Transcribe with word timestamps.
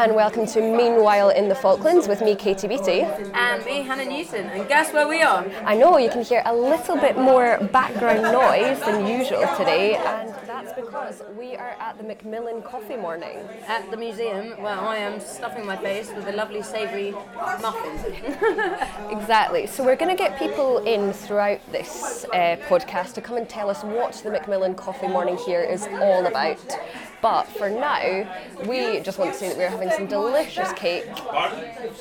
And 0.00 0.14
welcome 0.14 0.46
to 0.46 0.62
Meanwhile 0.62 1.28
in 1.28 1.50
the 1.50 1.54
Falklands 1.54 2.08
with 2.08 2.22
me, 2.22 2.34
Katie 2.34 2.66
Beattie. 2.66 3.02
And 3.34 3.62
me, 3.66 3.82
Hannah 3.82 4.06
Newton. 4.06 4.46
And 4.46 4.66
guess 4.66 4.94
where 4.94 5.06
we 5.06 5.20
are? 5.20 5.44
I 5.66 5.76
know 5.76 5.98
you 5.98 6.08
can 6.08 6.22
hear 6.22 6.42
a 6.46 6.56
little 6.56 6.96
bit 6.96 7.18
more 7.18 7.58
background 7.70 8.22
noise 8.22 8.80
than 8.80 9.06
usual 9.06 9.46
today, 9.58 9.96
and 9.96 10.34
that's 10.46 10.72
because 10.72 11.22
we 11.38 11.54
are 11.54 11.76
at 11.78 11.98
the 11.98 12.04
Macmillan 12.04 12.62
Coffee 12.62 12.96
Morning. 12.96 13.40
At 13.66 13.90
the 13.90 13.98
museum 13.98 14.62
where 14.62 14.72
I 14.72 14.96
am 14.96 15.20
stuffing 15.20 15.66
my 15.66 15.76
face 15.76 16.10
with 16.16 16.26
a 16.28 16.32
lovely 16.32 16.62
savoury 16.62 17.12
muffin. 17.60 18.16
Exactly. 19.10 19.66
So 19.66 19.84
we're 19.84 19.96
going 19.96 20.16
to 20.16 20.16
get 20.16 20.38
people 20.38 20.78
in 20.78 21.12
throughout 21.12 21.60
this 21.72 22.24
uh, 22.32 22.56
podcast 22.68 23.12
to 23.14 23.20
come 23.20 23.36
and 23.36 23.46
tell 23.46 23.68
us 23.68 23.84
what 23.84 24.14
the 24.24 24.30
Macmillan 24.30 24.76
Coffee 24.76 25.08
Morning 25.08 25.36
here 25.36 25.60
is 25.60 25.86
all 26.00 26.24
about. 26.24 26.58
But 27.22 27.44
for 27.48 27.68
now, 27.68 28.26
we 28.66 29.00
just 29.00 29.18
want 29.18 29.32
to 29.32 29.38
say 29.38 29.48
that 29.48 29.56
we're 29.58 29.68
having 29.68 29.90
some 29.90 30.06
delicious 30.06 30.72
cake 30.72 31.04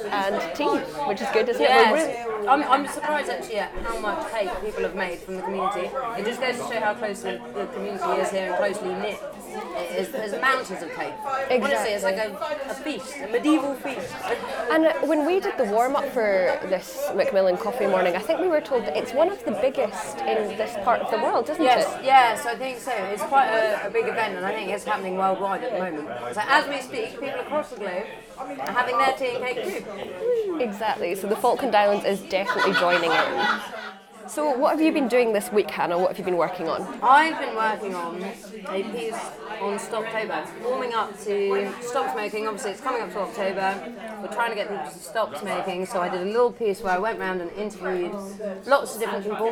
and 0.06 0.56
tea, 0.56 0.66
which 1.08 1.22
is 1.22 1.28
good, 1.34 1.50
isn't 1.50 1.61
it? 1.61 1.67
Really- 1.94 2.48
I'm, 2.48 2.64
I'm 2.64 2.88
surprised 2.88 3.30
actually 3.30 3.58
at 3.58 3.72
how 3.84 4.00
much 4.00 4.31
cake 4.31 4.50
people 4.64 4.84
have 4.84 4.95
made 4.95 5.20
from 5.20 5.36
the 5.36 5.42
community. 5.42 5.92
It 6.17 6.26
just 6.26 6.39
goes 6.39 6.56
to 6.56 6.61
show 6.73 6.80
how 6.80 6.94
close 6.94 7.22
the, 7.22 7.42
the 7.53 7.66
community 7.73 8.22
is 8.22 8.31
here 8.31 8.48
and 8.48 8.56
closely 8.56 8.94
knit. 8.95 9.20
There's 9.52 10.42
mountains 10.42 10.81
of 10.81 10.89
cake. 10.95 11.14
Honestly, 11.23 11.92
it's 11.92 12.03
like 12.03 12.17
a, 12.17 12.30
a 12.69 12.73
feast, 12.75 13.16
a 13.17 13.28
medieval 13.31 13.73
feast. 13.75 14.14
And 14.72 14.86
uh, 14.86 14.94
when 15.05 15.25
we 15.25 15.39
did 15.39 15.58
the 15.58 15.66
warm 15.66 15.95
up 15.95 16.05
for 16.09 16.59
this 16.69 17.09
Macmillan 17.16 17.58
Coffee 17.58 17.88
Morning, 17.88 18.16
I 18.16 18.20
think 18.20 18.39
we 18.39 18.47
were 18.47 18.61
told 18.61 18.83
that 18.86 18.95
it's 18.95 19.14
one 19.14 19.30
of 19.30 19.44
the 19.45 19.52
biggest 19.52 20.17
in 20.20 20.58
this 20.58 20.73
part 20.83 21.02
of 21.02 21.11
the 21.11 21.17
world, 21.17 21.50
isn't 21.50 21.64
Yes, 21.64 21.86
it? 22.00 22.05
yes, 22.05 22.45
I 22.45 22.55
think 22.55 22.80
so. 22.80 22.92
It's 22.92 23.23
quite 23.23 23.47
a, 23.50 23.88
a 23.88 23.89
big 23.89 24.08
event, 24.08 24.36
and 24.38 24.45
I 24.45 24.53
think 24.53 24.70
it's 24.70 24.83
happening 24.86 25.17
worldwide 25.17 25.64
at 25.64 25.72
the 25.73 25.80
moment. 25.80 26.08
So 26.36 26.42
as 26.47 26.67
we 26.67 26.81
speak, 26.81 27.20
people 27.20 27.39
across 27.39 27.70
the 27.72 27.77
globe 27.77 28.05
are 28.38 28.72
having 28.72 28.97
their 28.97 29.14
tea 29.14 29.36
and 29.36 29.44
cake 29.44 29.86
too. 29.86 30.59
Exactly. 30.59 31.16
So 31.16 31.27
the 31.27 31.36
Falkland 31.36 31.75
Islands 31.75 32.05
is 32.05 32.22
definitely 32.22 32.73
joining 32.73 33.11
in. 33.11 33.59
So 34.30 34.56
what 34.56 34.72
have 34.72 34.82
you 34.82 34.92
been 34.92 35.08
doing 35.08 35.34
this 35.34 35.52
week, 35.52 35.72
Hannah? 35.72 35.98
What 35.98 36.10
have 36.10 36.20
you 36.20 36.24
been 36.24 36.38
working 36.38 36.70
on? 36.70 36.82
I've 37.02 37.40
been 37.40 37.56
working 37.56 37.96
on 37.96 38.22
a 38.22 38.84
piece 38.92 39.20
on 39.60 39.80
Stoptober, 39.80 40.46
warming 40.62 40.94
up 40.94 41.20
to 41.22 41.74
stop 41.82 42.14
smoking. 42.14 42.48
Obviously, 42.48 42.72
it's 42.72 42.82
coming 42.82 43.02
up 43.02 43.12
to 43.14 43.20
October. 43.22 43.96
We're 44.22 44.32
trying 44.32 44.52
to 44.52 44.56
get 44.56 44.70
people 44.70 44.86
to 44.86 45.00
stop 45.00 45.36
smoking. 45.36 45.88
So 45.88 46.00
I 46.00 46.10
did 46.10 46.22
a 46.22 46.26
little 46.26 46.52
piece 46.52 46.82
where 46.82 46.94
I 46.94 47.00
went 47.00 47.18
around 47.18 47.42
and 47.42 47.52
interviewed 47.54 48.14
lots 48.68 48.94
of 48.94 49.02
different 49.02 49.24
people, 49.24 49.52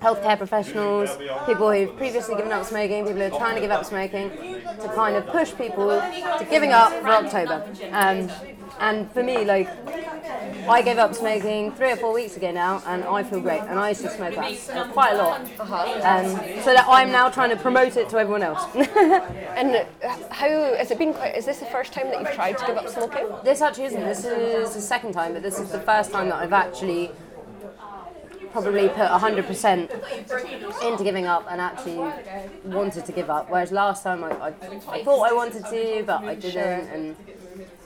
healthcare 0.00 0.36
professionals, 0.36 1.10
people 1.46 1.70
who've 1.70 1.96
previously 1.96 2.34
given 2.36 2.52
up 2.52 2.64
smoking, 2.64 3.04
people 3.04 3.20
who 3.20 3.34
are 3.34 3.38
trying 3.38 3.54
to 3.54 3.60
give 3.60 3.70
up 3.70 3.84
smoking, 3.84 4.30
to 4.30 4.92
kind 4.94 5.16
of 5.16 5.26
push 5.26 5.54
people 5.54 5.88
to 5.88 6.46
giving 6.50 6.72
up 6.72 6.92
for 7.02 7.08
October. 7.08 7.64
Um, 7.92 8.30
and 8.80 9.10
for 9.12 9.22
me, 9.22 9.44
like, 9.44 9.68
I 10.68 10.82
gave 10.82 10.98
up 10.98 11.14
smoking 11.14 11.72
three 11.72 11.92
or 11.92 11.96
four 11.96 12.12
weeks 12.12 12.36
ago 12.36 12.50
now, 12.50 12.82
and 12.86 13.04
I 13.04 13.22
feel 13.22 13.40
great. 13.40 13.60
And 13.62 13.78
I 13.78 13.90
used 13.90 14.02
to 14.02 14.10
smoke 14.10 14.34
that 14.34 14.92
quite 14.92 15.14
a 15.14 15.16
lot, 15.16 15.40
um, 15.60 16.26
so 16.62 16.72
that 16.74 16.86
I'm 16.88 17.12
now 17.12 17.28
trying 17.28 17.50
to 17.50 17.56
promote 17.56 17.96
it 17.96 18.08
to 18.10 18.18
everyone 18.18 18.42
else. 18.42 18.64
And 19.54 19.86
how 20.30 20.48
has 20.48 20.90
it 20.90 20.98
been? 20.98 21.14
Quite, 21.14 21.36
is 21.36 21.46
this 21.46 21.58
the 21.58 21.66
first 21.66 21.92
time 21.92 22.10
that 22.10 22.20
you've 22.20 22.32
tried 22.32 22.58
to 22.58 22.66
give 22.66 22.76
up 22.76 22.88
smoking? 22.88 23.28
this 23.44 23.62
actually 23.62 23.84
isn't. 23.84 24.00
This 24.00 24.24
is 24.24 24.74
the 24.74 24.80
second 24.80 25.12
time, 25.12 25.32
but 25.32 25.42
this 25.42 25.60
is 25.60 25.70
the 25.70 25.78
first 25.80 26.10
time 26.10 26.28
that 26.28 26.36
I've 26.36 26.52
actually 26.52 27.12
probably 28.54 28.88
put 28.88 29.08
100% 29.08 29.90
into 30.88 31.02
giving 31.02 31.26
up 31.26 31.44
and 31.50 31.60
actually 31.60 31.98
wanted 32.64 33.04
to 33.04 33.10
give 33.10 33.28
up. 33.28 33.50
Whereas 33.50 33.72
last 33.72 34.04
time 34.04 34.22
I, 34.22 34.30
I, 34.30 34.54
I 34.88 35.02
thought 35.02 35.28
I 35.28 35.32
wanted 35.32 35.64
to, 35.66 36.04
but 36.06 36.22
I 36.22 36.36
didn't. 36.36 36.86
And 36.94 37.16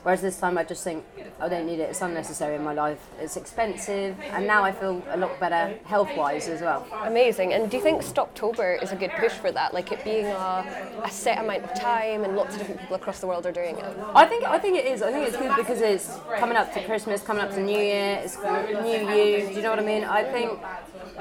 whereas 0.03 0.20
this 0.20 0.38
time 0.38 0.59
I 0.59 0.64
just 0.64 0.84
think 0.84 1.04
I 1.41 1.48
don't 1.48 1.66
need 1.66 1.81
it. 1.81 1.91
It's 1.91 2.03
unnecessary 2.03 2.56
in 2.56 2.64
my 2.64 2.75
life. 2.75 3.00
It's 3.20 3.36
expensive, 3.36 4.16
and 4.32 4.47
now 4.47 4.64
I 4.64 4.72
feel 4.72 5.03
a 5.10 5.16
lot 5.16 5.38
better 5.38 5.78
health-wise 5.84 6.48
as 6.48 6.60
well. 6.60 6.86
Amazing. 7.04 7.53
And 7.53 7.70
do 7.70 7.76
you 7.76 7.82
think 7.82 8.03
Stoptober 8.03 8.82
is 8.82 8.92
a 8.92 8.97
good 8.97 9.12
push 9.12 9.32
for 9.32 9.53
that? 9.53 9.75
Like 9.75 9.92
it 9.92 10.03
being 10.04 10.26
a, 10.26 11.03
a 11.04 11.10
set 11.10 11.38
amount 11.38 11.64
of 11.64 11.75
time 11.75 12.25
and 12.25 12.36
lots 12.36 12.54
of 12.54 12.59
different 12.60 12.81
people 12.81 12.97
across 12.97 13.20
the 13.20 13.26
world 13.26 13.47
are 13.47 13.53
doing 13.53 13.76
it? 13.76 13.84
I 14.14 14.26
think 14.26 14.44
I 14.44 14.59
think 14.59 14.78
it 14.78 14.86
is. 14.86 15.03
I 15.03 15.12
think 15.12 15.28
it's 15.28 15.36
good 15.36 15.54
because 15.56 15.81
it's 15.81 16.19
coming 16.38 16.56
up 16.56 16.72
to 16.75 16.84
Christmas, 16.84 17.22
coming 17.22 17.42
up 17.42 17.50
to 17.54 17.62
New 17.62 17.78
Year, 17.78 18.20
it's 18.22 18.36
New 18.36 19.00
You. 19.15 19.48
Do 19.48 19.54
you 19.54 19.62
know 19.62 19.70
what 19.70 19.78
I 19.78 19.84
mean? 19.84 20.04
I 20.04 20.22
think 20.25 20.59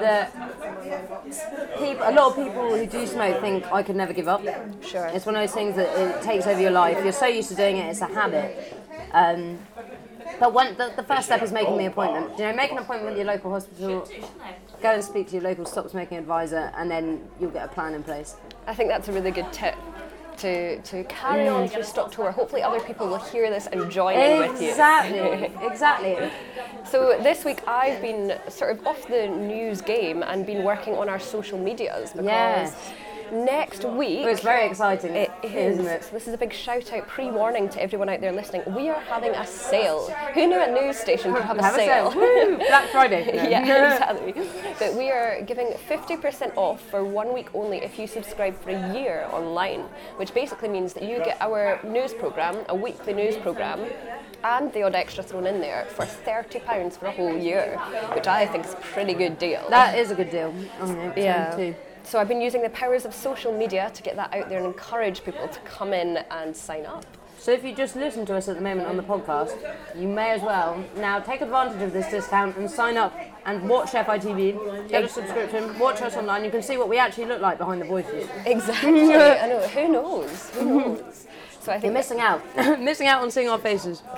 that 0.00 0.32
people, 1.78 2.02
a 2.02 2.12
lot 2.12 2.30
of 2.30 2.36
people 2.36 2.76
who 2.76 2.86
do 2.86 3.06
smoke 3.06 3.40
think 3.40 3.66
I 3.72 3.82
could 3.82 3.96
never 3.96 4.12
give 4.12 4.28
up. 4.28 4.42
Sure. 4.82 5.06
It's 5.06 5.26
one 5.26 5.36
of 5.36 5.42
those 5.42 5.52
things 5.52 5.76
that 5.76 5.88
it 5.98 6.22
takes 6.22 6.46
over 6.46 6.60
your 6.60 6.70
life. 6.70 7.02
You're 7.02 7.12
so 7.12 7.26
used 7.26 7.48
to 7.50 7.54
doing 7.54 7.76
it, 7.76 7.90
it's 7.90 8.00
a 8.00 8.06
habit. 8.06 8.74
Um, 9.12 9.58
but 10.38 10.52
one, 10.52 10.76
the, 10.76 10.92
the 10.94 11.02
first 11.02 11.26
step 11.26 11.42
is 11.42 11.52
making 11.52 11.78
the 11.78 11.86
appointment. 11.86 12.38
You 12.38 12.44
know, 12.44 12.54
make 12.54 12.70
an 12.70 12.78
appointment 12.78 13.16
with 13.16 13.16
your 13.16 13.26
local 13.26 13.50
hospital, 13.50 14.08
go 14.80 14.90
and 14.90 15.02
speak 15.02 15.28
to 15.28 15.34
your 15.34 15.42
local 15.42 15.64
stop 15.64 15.88
smoking 15.90 16.18
advisor, 16.18 16.72
and 16.76 16.90
then 16.90 17.28
you'll 17.40 17.50
get 17.50 17.64
a 17.64 17.68
plan 17.68 17.94
in 17.94 18.02
place. 18.02 18.36
I 18.66 18.74
think 18.74 18.88
that's 18.88 19.08
a 19.08 19.12
really 19.12 19.30
good 19.30 19.52
tip 19.52 19.74
to, 20.38 20.80
to 20.82 21.04
carry 21.04 21.48
on 21.48 21.66
mm. 21.66 21.70
through 21.70 21.82
Stoptober. 21.82 22.32
Hopefully 22.32 22.62
other 22.62 22.80
people 22.80 23.06
will 23.06 23.18
hear 23.18 23.50
this 23.50 23.66
and 23.66 23.90
join 23.90 24.18
in 24.18 24.38
with 24.38 24.60
you. 24.60 24.68
Exactly, 24.70 25.66
exactly. 25.66 26.30
So 26.88 27.20
this 27.22 27.44
week 27.44 27.60
I've 27.68 28.00
been 28.00 28.38
sort 28.48 28.70
of 28.70 28.86
off 28.86 29.06
the 29.08 29.26
news 29.28 29.82
game 29.82 30.22
and 30.22 30.46
been 30.46 30.64
working 30.64 30.94
on 30.94 31.06
our 31.10 31.18
social 31.18 31.58
medias 31.58 32.12
because 32.12 32.24
Yes. 32.24 32.92
Next 33.32 33.84
week 33.84 34.24
It's 34.26 34.40
very 34.42 34.66
exciting, 34.66 35.14
it 35.14 35.30
is, 35.42 35.78
isn't 35.78 35.86
it? 35.86 36.04
So 36.04 36.10
this 36.12 36.26
is 36.28 36.34
a 36.34 36.38
big 36.38 36.52
shout 36.52 36.92
out 36.92 37.06
pre-warning 37.08 37.68
to 37.70 37.82
everyone 37.82 38.08
out 38.08 38.20
there 38.20 38.32
listening. 38.32 38.62
We 38.74 38.88
are 38.88 39.00
having 39.00 39.32
a 39.32 39.46
sale. 39.46 40.08
Who 40.34 40.46
knew 40.46 40.60
a 40.60 40.70
news 40.70 40.96
station 40.98 41.32
could 41.34 41.42
have 41.44 41.58
a 41.58 41.62
Have 41.62 41.74
a 41.74 41.78
sale? 41.78 42.12
sale. 42.12 42.56
Black 42.56 42.88
Friday. 42.90 43.48
Yeah, 43.48 43.62
exactly. 43.62 44.34
But 44.78 44.94
we 44.94 45.10
are 45.10 45.42
giving 45.42 45.68
50% 45.88 46.52
off 46.56 46.80
for 46.90 47.04
one 47.04 47.32
week 47.32 47.48
only 47.54 47.78
if 47.78 47.98
you 47.98 48.06
subscribe 48.06 48.58
for 48.60 48.70
a 48.70 48.94
year 48.94 49.26
online, 49.32 49.80
which 50.16 50.34
basically 50.34 50.68
means 50.68 50.92
that 50.94 51.02
you 51.02 51.18
get 51.24 51.38
our 51.40 51.80
news 51.84 52.12
programme, 52.12 52.64
a 52.68 52.74
weekly 52.74 53.14
news 53.14 53.36
programme, 53.36 53.86
and 54.44 54.72
the 54.72 54.82
odd 54.82 54.94
extra 54.94 55.22
thrown 55.24 55.46
in 55.46 55.60
there 55.60 55.86
for 55.86 56.04
£30 56.04 56.96
for 56.98 57.06
a 57.06 57.10
whole 57.12 57.36
year, 57.36 57.78
which 58.14 58.26
I 58.26 58.46
think 58.46 58.66
is 58.66 58.72
a 58.74 58.76
pretty 58.76 59.14
good 59.14 59.38
deal. 59.38 59.64
That 59.70 59.96
is 59.98 60.10
a 60.10 60.14
good 60.14 60.30
deal. 60.30 60.52
Yeah. 61.16 61.54
Too. 61.56 61.74
So 62.08 62.18
I've 62.18 62.26
been 62.26 62.40
using 62.40 62.62
the 62.62 62.70
powers 62.70 63.04
of 63.04 63.12
social 63.12 63.52
media 63.52 63.90
to 63.92 64.02
get 64.02 64.16
that 64.16 64.32
out 64.32 64.48
there 64.48 64.56
and 64.56 64.66
encourage 64.66 65.22
people 65.22 65.46
to 65.46 65.60
come 65.60 65.92
in 65.92 66.16
and 66.30 66.56
sign 66.56 66.86
up. 66.86 67.04
So 67.38 67.52
if 67.52 67.62
you 67.62 67.74
just 67.74 67.96
listen 67.96 68.24
to 68.26 68.34
us 68.34 68.48
at 68.48 68.56
the 68.56 68.62
moment 68.62 68.88
on 68.88 68.96
the 68.96 69.02
podcast, 69.02 69.54
you 69.94 70.08
may 70.08 70.30
as 70.30 70.40
well 70.40 70.82
now 70.96 71.20
take 71.20 71.42
advantage 71.42 71.82
of 71.82 71.92
this 71.92 72.10
discount 72.10 72.56
and 72.56 72.70
sign 72.70 72.96
up 72.96 73.14
and 73.44 73.68
watch 73.68 73.90
FITV. 73.90 74.88
Get 74.88 75.04
a 75.04 75.08
subscription, 75.08 75.78
watch 75.78 76.00
us 76.00 76.16
online. 76.16 76.46
You 76.46 76.50
can 76.50 76.62
see 76.62 76.78
what 76.78 76.88
we 76.88 76.96
actually 76.96 77.26
look 77.26 77.42
like 77.42 77.58
behind 77.58 77.82
the 77.82 77.84
voices. 77.84 78.26
Exactly. 78.46 79.14
I 79.14 79.46
know. 79.46 79.68
Who 79.68 79.88
knows? 79.92 80.50
Who 80.54 80.64
knows? 80.80 81.26
So 81.68 81.74
I 81.74 81.80
You're 81.80 81.92
missing 81.92 82.18
out. 82.18 82.42
missing 82.80 83.08
out 83.08 83.20
on 83.20 83.30
seeing 83.30 83.50
our 83.50 83.58
faces. 83.58 84.02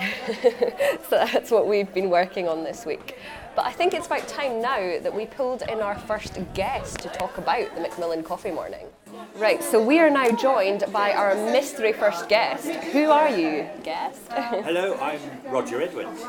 So 1.08 1.16
that's 1.16 1.50
what 1.50 1.66
we've 1.66 1.92
been 1.92 2.08
working 2.08 2.46
on 2.46 2.62
this 2.62 2.86
week. 2.86 3.18
But 3.56 3.66
I 3.66 3.72
think 3.72 3.94
it's 3.94 4.06
about 4.06 4.28
time 4.28 4.62
now 4.62 5.00
that 5.00 5.12
we 5.12 5.26
pulled 5.26 5.62
in 5.62 5.80
our 5.80 5.98
first 5.98 6.38
guest 6.54 7.00
to 7.00 7.08
talk 7.08 7.36
about 7.36 7.74
the 7.74 7.80
Macmillan 7.80 8.22
Coffee 8.22 8.52
Morning. 8.52 8.86
Right, 9.34 9.60
so 9.64 9.84
we 9.84 9.98
are 9.98 10.08
now 10.08 10.30
joined 10.30 10.84
by 10.92 11.10
our 11.12 11.34
mystery 11.34 11.92
first 11.92 12.28
guest. 12.28 12.68
Who 12.92 13.10
are 13.10 13.28
you, 13.28 13.66
guest? 13.82 14.20
Hello, 14.30 14.94
I'm 15.00 15.20
Roger 15.50 15.82
Edwards. 15.82 16.24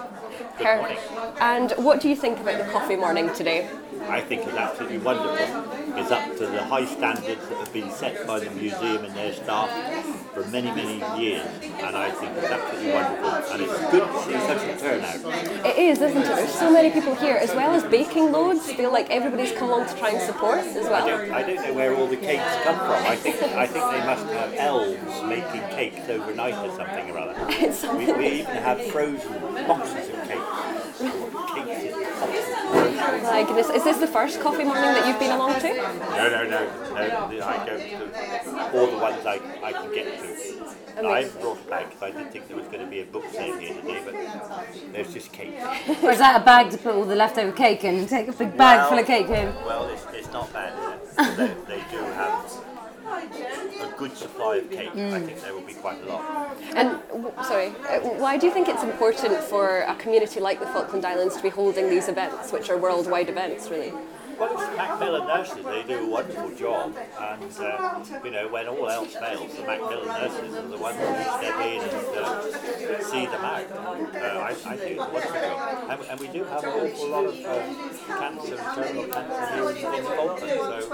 Good 0.57 0.77
morning. 0.77 0.97
and 1.39 1.71
what 1.73 2.01
do 2.01 2.09
you 2.09 2.15
think 2.15 2.39
about 2.39 2.57
the 2.57 2.71
coffee 2.71 2.95
morning 2.95 3.31
today? 3.35 3.69
I 4.09 4.21
think 4.21 4.41
it's 4.47 4.57
absolutely 4.57 4.97
wonderful. 4.97 5.97
It's 5.97 6.09
up 6.09 6.35
to 6.37 6.47
the 6.47 6.63
high 6.63 6.85
standards 6.85 7.47
that 7.47 7.57
have 7.59 7.71
been 7.71 7.91
set 7.91 8.25
by 8.25 8.39
the 8.39 8.49
museum 8.49 9.05
and 9.05 9.15
their 9.15 9.33
staff 9.33 9.69
for 10.33 10.43
many, 10.47 10.71
many 10.71 11.21
years. 11.21 11.45
And 11.61 11.95
I 11.95 12.09
think 12.11 12.31
it's 12.37 12.47
absolutely 12.47 12.91
wonderful. 12.93 13.29
And 13.53 13.61
it's 13.61 13.91
good 13.91 14.07
to 14.07 14.23
see 14.23 14.39
such 14.47 14.63
a 14.63 14.79
turnout. 14.79 15.65
It 15.65 15.77
is, 15.77 16.01
isn't 16.01 16.21
it? 16.21 16.25
There's 16.25 16.53
so 16.53 16.71
many 16.71 16.89
people 16.91 17.15
here, 17.15 17.35
as 17.35 17.53
well 17.53 17.73
as 17.73 17.83
baking 17.85 18.31
loads. 18.31 18.67
I 18.69 18.75
feel 18.75 18.91
like 18.91 19.09
everybody's 19.09 19.51
come 19.51 19.69
along 19.69 19.87
to 19.87 19.95
try 19.95 20.09
and 20.11 20.21
support 20.21 20.59
as 20.59 20.85
I 20.85 20.89
well. 20.89 21.07
don't, 21.07 21.31
I 21.31 21.43
don't 21.43 21.63
know 21.67 21.73
where 21.73 21.95
all 21.95 22.07
the 22.07 22.17
cakes 22.17 22.43
come 22.63 22.77
from. 22.77 23.05
I 23.05 23.15
think 23.15 23.41
I 23.41 23.67
think 23.67 23.83
they 23.91 24.05
must 24.05 24.25
have 24.27 24.53
elves 24.53 25.23
making 25.23 25.61
cakes 25.75 26.07
overnight 26.09 26.55
or 26.55 26.75
something 26.75 27.11
or 27.11 27.17
other. 27.17 27.31
We, 27.91 28.11
we 28.13 28.27
even 28.41 28.55
have 28.55 28.81
frozen 28.87 29.41
boxes 29.67 30.09
of 30.09 30.15
cakes. 30.27 31.01
Cakes 31.53 31.83
in 31.83 31.93
My 33.23 33.43
goodness, 33.43 33.69
is 33.69 33.83
this 33.83 33.97
the 33.97 34.07
first 34.07 34.39
coffee 34.41 34.63
morning 34.63 34.83
that 34.83 35.07
you've 35.07 35.19
been 35.19 35.31
along 35.31 35.59
to? 35.61 35.73
No, 35.73 36.29
no, 36.29 36.43
no, 36.43 37.29
no. 37.29 37.45
I 37.45 37.65
go 37.65 37.77
to 37.77 38.77
all 38.77 38.87
the 38.91 38.97
ones 38.97 39.25
I, 39.25 39.39
I 39.63 39.71
can 39.71 39.93
get 39.93 40.19
to. 40.19 41.07
I 41.07 41.27
brought 41.39 41.59
a 41.59 41.69
bag 41.69 41.89
because 41.89 42.03
I 42.03 42.11
did 42.11 42.31
think 42.31 42.47
there 42.47 42.57
was 42.57 42.67
going 42.67 42.83
to 42.83 42.87
be 42.89 43.01
a 43.01 43.05
book 43.05 43.25
sale 43.31 43.57
here 43.57 43.73
today, 43.73 44.01
but 44.03 44.15
there's 44.93 45.13
just 45.13 45.31
cake. 45.31 45.53
Or 46.03 46.11
is 46.11 46.19
that 46.19 46.41
a 46.41 46.43
bag 46.43 46.71
to 46.71 46.77
put 46.77 46.95
all 46.95 47.05
the 47.05 47.15
leftover 47.15 47.51
cake 47.51 47.83
in 47.83 47.95
and 47.95 48.09
take 48.09 48.27
a 48.27 48.33
big 48.33 48.57
bag 48.57 48.89
full 48.89 48.99
of 48.99 49.05
cake 49.05 49.27
home? 49.27 49.53
Well, 49.65 49.87
it's, 49.89 50.05
it's 50.13 50.31
not 50.31 50.51
bad. 50.51 50.73
Is 51.19 51.39
it? 51.39 51.67
they, 51.67 51.75
they 51.77 51.83
do 51.91 51.97
have 51.97 52.70
a 53.81 53.93
good 53.97 54.15
supply 54.17 54.57
of 54.57 54.69
cake, 54.71 54.89
I 54.95 55.19
think 55.19 55.41
there 55.41 55.53
will 55.53 55.61
be 55.61 55.73
quite 55.73 56.01
a 56.03 56.05
lot. 56.05 56.57
And 56.75 56.99
w- 57.09 57.31
sorry, 57.43 57.67
uh, 57.89 57.99
why 58.23 58.37
do 58.37 58.45
you 58.47 58.53
think 58.53 58.67
it's 58.67 58.83
important 58.83 59.35
for 59.43 59.81
a 59.81 59.95
community 59.95 60.39
like 60.39 60.59
the 60.59 60.67
Falkland 60.67 61.05
Islands 61.05 61.35
to 61.37 61.43
be 61.43 61.49
holding 61.49 61.89
these 61.89 62.07
events, 62.07 62.51
which 62.51 62.69
are 62.69 62.77
worldwide 62.77 63.29
events, 63.29 63.69
really? 63.69 63.93
Well, 64.41 64.57
Macmillan 64.75 65.27
nurses. 65.27 65.63
They 65.63 65.83
do 65.83 65.99
a 65.99 66.07
wonderful 66.09 66.49
job, 66.55 66.95
and 66.97 67.59
uh, 67.59 68.03
you 68.23 68.31
know 68.31 68.47
when 68.47 68.67
all 68.67 68.89
else 68.89 69.13
fails, 69.13 69.53
the 69.55 69.61
Macmillan 69.61 70.07
nurses 70.07 70.55
are 70.55 70.67
the 70.67 70.79
ones 70.79 70.97
who 70.97 71.13
step 71.37 71.61
in 71.61 71.81
and 71.81 72.17
uh, 72.17 72.41
see 73.03 73.27
them 73.27 73.45
out. 73.45 73.71
Uh, 73.71 74.17
I, 74.17 74.49
I 74.49 74.53
think 74.55 74.81
it's 74.81 74.99
a 74.99 75.01
wonderful 75.13 75.41
job, 75.41 75.89
and, 75.91 76.01
and 76.09 76.19
we 76.19 76.27
do 76.29 76.43
have 76.45 76.63
an 76.63 76.69
awful 76.69 77.09
lot 77.09 77.25
of 77.25 77.35
uh, 77.45 77.61
cancer, 78.17 78.57
terminal 78.57 79.05
cancer 79.13 79.45
here 79.53 79.69
in, 79.69 79.75
Falkland. 80.05 80.59
So 80.59 80.89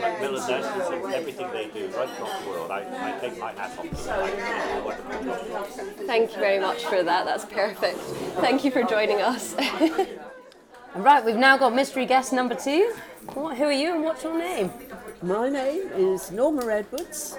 Macmillan 0.00 0.48
nurses 0.48 0.88
and 0.88 1.12
everything 1.12 1.50
they 1.50 1.66
do 1.66 1.88
right 1.88 2.08
across 2.08 2.40
the 2.40 2.48
world, 2.48 2.70
I, 2.70 2.86
I 2.86 3.18
take 3.18 3.36
my 3.40 3.50
hat 3.52 3.76
off 3.76 3.82
to 3.82 3.88
them. 3.96 4.06
Thank 6.06 6.34
you 6.34 6.38
very 6.38 6.60
much 6.60 6.84
for 6.84 7.02
that. 7.02 7.24
That's 7.24 7.46
perfect. 7.46 7.98
Thank 8.38 8.64
you 8.64 8.70
for 8.70 8.84
joining 8.84 9.22
us. 9.22 9.56
Right, 10.96 11.22
we've 11.22 11.36
now 11.36 11.58
got 11.58 11.74
mystery 11.74 12.06
guest 12.06 12.32
number 12.32 12.54
two. 12.54 12.94
What, 13.34 13.58
who 13.58 13.64
are 13.64 13.72
you 13.72 13.94
and 13.94 14.02
what's 14.02 14.24
your 14.24 14.38
name? 14.38 14.70
My 15.20 15.50
name 15.50 15.90
is 15.94 16.30
Norma 16.30 16.66
Edwards, 16.72 17.38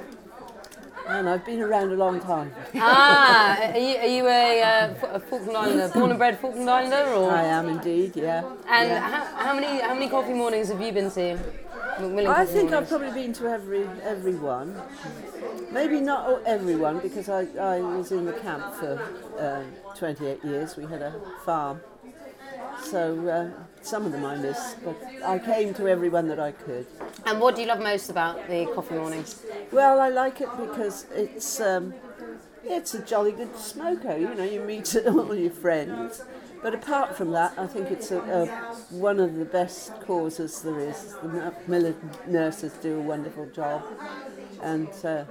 and 1.07 1.27
I've 1.27 1.43
been 1.43 1.61
around 1.61 1.91
a 1.91 1.95
long 1.95 2.19
time. 2.19 2.51
ah, 2.75 3.59
are 3.73 3.77
you, 3.79 3.95
are 3.97 4.05
you 4.05 4.27
a, 4.27 4.61
uh, 4.61 4.93
a 5.13 5.19
Falkland 5.19 5.57
Islander, 5.57 5.89
born 5.91 6.11
and 6.11 6.19
bred 6.19 6.39
Falkland 6.39 6.69
Islander, 6.69 7.11
or? 7.13 7.31
I 7.31 7.45
am 7.45 7.67
indeed, 7.67 8.15
yeah. 8.15 8.43
And 8.69 8.89
yeah. 8.89 8.99
how, 8.99 9.45
how 9.45 9.53
many 9.55 9.81
how 9.81 9.95
many 9.95 10.07
coffee 10.07 10.33
mornings 10.33 10.67
have 10.67 10.79
you 10.79 10.91
been 10.91 11.09
to? 11.11 11.39
I 11.99 12.45
think 12.45 12.73
I've 12.73 12.87
probably 12.87 13.11
been 13.11 13.33
to 13.33 13.47
every 13.47 13.87
everyone. 14.03 14.79
Maybe 15.71 15.99
not 15.99 16.43
everyone 16.45 16.99
because 16.99 17.27
I, 17.27 17.47
I 17.59 17.79
was 17.79 18.11
in 18.11 18.25
the 18.25 18.33
camp 18.33 18.75
for 18.75 19.01
uh, 19.39 19.95
28 19.97 20.45
years. 20.45 20.77
We 20.77 20.85
had 20.85 21.01
a 21.01 21.19
farm. 21.43 21.81
So 22.83 23.27
uh, 23.27 23.49
some 23.81 24.05
of 24.05 24.11
them 24.11 24.25
I 24.25 24.35
miss, 24.37 24.75
but 24.83 24.97
I 25.23 25.39
came 25.39 25.73
to 25.75 25.87
everyone 25.87 26.27
that 26.29 26.39
I 26.39 26.51
could. 26.51 26.85
And 27.25 27.39
what 27.39 27.55
do 27.55 27.61
you 27.61 27.67
love 27.67 27.79
most 27.79 28.09
about 28.09 28.47
the 28.47 28.65
coffee 28.73 28.95
mornings? 28.95 29.43
Well, 29.71 29.99
I 29.99 30.09
like 30.09 30.41
it 30.41 30.49
because 30.57 31.05
it's 31.13 31.59
um, 31.59 31.93
it's 32.63 32.93
a 32.93 33.01
jolly 33.01 33.31
good 33.31 33.55
smoker. 33.57 34.17
You 34.17 34.33
know, 34.33 34.43
you 34.43 34.61
meet 34.61 34.95
all 35.07 35.35
your 35.35 35.51
friends. 35.51 36.21
But 36.61 36.73
apart 36.73 37.15
from 37.15 37.31
that, 37.31 37.53
I 37.57 37.67
think 37.67 37.91
it's 37.91 38.11
a, 38.11 38.19
a, 38.19 38.45
one 38.93 39.19
of 39.19 39.35
the 39.35 39.45
best 39.45 39.91
causes 40.01 40.61
there 40.63 40.79
is. 40.79 41.15
The 41.21 41.27
Macmillan 41.29 41.95
nurses 42.27 42.73
do 42.73 42.97
a 42.97 43.01
wonderful 43.01 43.45
job, 43.51 43.83
and 44.63 44.89
uh, 45.05 45.25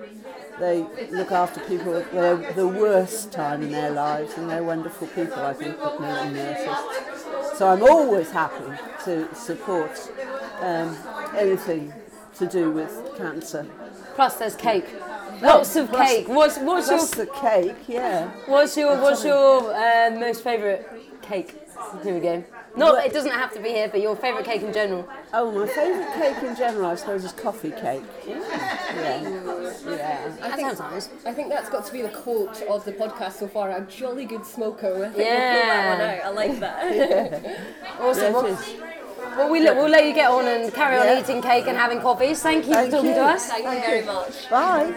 they 0.61 0.87
look 1.11 1.33
after 1.33 1.61
people 1.61 1.97
at 1.97 2.13
their, 2.13 2.37
the 2.53 2.69
worst 2.69 3.33
time 3.33 3.63
in 3.63 3.73
their 3.73 3.91
lives, 3.91 4.35
and 4.39 4.49
they're 4.49 4.63
wonderful 4.63 5.09
people. 5.09 5.41
I 5.45 5.53
think 5.53 5.77
Macmillan 5.79 6.33
nurses. 6.33 7.06
So 7.57 7.69
I'm 7.69 7.83
always 7.83 8.31
happy 8.31 8.71
to 9.05 9.35
support 9.35 9.91
um, 10.61 10.95
anything 11.35 11.91
to 12.35 12.47
do 12.47 12.71
with 12.71 13.17
cancer. 13.17 13.67
Plus, 14.15 14.37
there's 14.37 14.55
cake. 14.55 14.85
Lots 15.41 15.75
of 15.77 15.89
plus- 15.89 16.09
cake. 16.09 16.29
What's 16.29 16.59
what's 16.59 16.91
your 16.91 17.25
the 17.25 17.33
cake, 17.33 17.77
yeah. 17.89 18.31
what's 18.47 18.77
your 18.77 19.01
what's 19.01 19.25
your 19.25 19.73
uh, 19.75 20.11
most 20.11 20.45
favourite 20.45 20.87
cake? 21.23 21.55
Here 22.03 22.15
we 22.15 22.21
go. 22.21 22.45
No, 22.77 22.95
it 22.97 23.13
doesn't 23.13 23.31
have 23.33 23.53
to 23.55 23.61
be 23.61 23.71
here, 23.71 23.89
but 23.89 24.01
your 24.03 24.15
favourite 24.15 24.45
cake 24.45 24.63
in 24.63 24.73
general. 24.73 25.09
Oh, 25.33 25.51
my 25.51 25.67
favourite 25.67 26.13
cake 26.15 26.43
in 26.43 26.55
general, 26.57 26.87
I 26.91 26.95
suppose, 26.97 27.25
is 27.25 27.33
coffee 27.33 27.71
cake. 27.71 28.03
Yeah, 28.27 28.37
yeah. 29.87 30.29
That 30.41 30.59
sounds 30.61 30.79
nice. 30.81 31.09
I 31.25 31.33
think 31.33 31.49
that's 31.49 31.69
got 31.71 31.87
to 31.87 31.93
be 31.93 32.03
the 32.03 32.09
quote 32.11 32.61
of 32.63 32.85
the 32.85 32.93
podcast 32.93 33.39
so 33.39 33.49
far. 33.49 33.71
A 33.71 33.81
jolly 33.83 34.25
good 34.27 34.45
smoker. 34.45 35.05
I 35.07 35.09
think 35.09 35.17
Yeah. 35.19 35.43
we'll 35.43 35.61
pull 35.63 35.71
that 35.71 35.99
one 35.99 36.09
out. 36.11 36.25
I 36.25 36.31
like 36.49 36.61
that. 36.61 37.61
Awesome. 38.01 38.23
Yeah, 38.23 38.31
Well, 38.33 38.47
it 38.47 38.51
is. 38.53 38.75
well, 39.37 39.51
we, 39.51 39.61
we'll 39.63 39.89
let 39.89 40.05
you 40.05 40.13
get 40.15 40.31
on 40.31 40.47
and 40.47 40.73
carry 40.73 40.99
on 40.99 41.07
Yeah. 41.07 41.21
eating 41.21 41.41
cake 41.41 41.67
and 41.67 41.77
having 41.79 42.01
coffees. 42.01 42.43
Thank 42.43 42.67
you 42.67 42.75
Thank 42.75 42.91
for 42.91 42.97
talking 42.97 43.11
you. 43.11 43.17
to 43.17 43.23
us. 43.25 43.47
Thank 43.49 43.65
you 43.65 43.81
very 43.81 44.05
much. 44.05 44.51
Bye. 44.51 44.93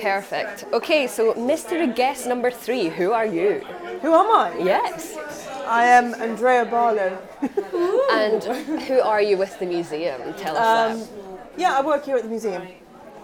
Perfect. 0.00 0.64
Okay, 0.72 1.06
so 1.08 1.34
mystery 1.34 1.88
guest 1.88 2.26
number 2.26 2.50
three. 2.52 2.88
Who 2.88 3.10
are 3.12 3.26
you? 3.26 3.60
Who 4.02 4.14
am 4.14 4.30
I? 4.30 4.56
Yes. 4.58 5.16
I 5.68 5.84
am 5.84 6.14
Andrea 6.14 6.64
Barlow. 6.64 7.18
And 8.10 8.42
who 8.88 9.00
are 9.00 9.20
you 9.22 9.36
with 9.36 9.58
the 9.58 9.66
museum? 9.66 10.34
Tell 10.34 10.56
us 10.56 10.92
Um, 10.92 10.98
that. 11.00 11.08
yeah, 11.58 11.78
I 11.78 11.82
work 11.82 12.04
here 12.04 12.16
at 12.16 12.22
the 12.22 12.28
museum. 12.28 12.66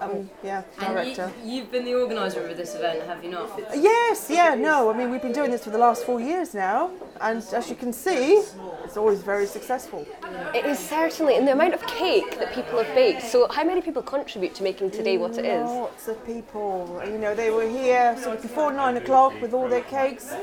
Um, 0.00 0.28
yeah, 0.42 0.62
director. 0.78 1.32
you, 1.44 1.62
have 1.62 1.70
been 1.72 1.84
the 1.84 1.94
organiser 1.94 2.46
of 2.46 2.56
this 2.56 2.74
event, 2.74 3.04
have 3.04 3.24
you 3.24 3.30
not? 3.30 3.48
Yes, 3.74 4.28
yeah, 4.28 4.54
no. 4.54 4.90
I 4.90 4.96
mean, 4.98 5.08
we've 5.10 5.22
been 5.22 5.32
doing 5.32 5.50
this 5.52 5.64
for 5.64 5.70
the 5.70 5.78
last 5.78 6.04
four 6.04 6.20
years 6.20 6.52
now, 6.52 6.90
and 7.20 7.38
as 7.54 7.70
you 7.70 7.76
can 7.76 7.92
see, 7.92 8.42
it's 8.84 8.96
always 8.96 9.22
very 9.22 9.46
successful. 9.46 10.04
It 10.52 10.66
is 10.66 10.78
certainly, 10.80 11.36
and 11.36 11.46
the 11.48 11.52
amount 11.52 11.74
of 11.74 11.86
cake 11.86 12.38
that 12.38 12.52
people 12.52 12.76
have 12.82 12.92
baked. 12.94 13.22
So, 13.22 13.46
how 13.48 13.64
many 13.64 13.80
people 13.80 14.02
contribute 14.02 14.54
to 14.56 14.62
making 14.64 14.90
today 14.90 15.16
what 15.16 15.38
it 15.38 15.44
is? 15.46 15.64
Lots 15.64 16.08
of 16.08 16.26
people. 16.26 17.00
You 17.06 17.16
know, 17.16 17.34
they 17.34 17.50
were 17.50 17.68
here 17.68 18.16
sort 18.20 18.36
of 18.36 18.42
before 18.42 18.72
nine 18.72 18.96
o'clock 18.98 19.32
with 19.40 19.54
all 19.54 19.68
their 19.68 19.82
cakes, 19.82 20.34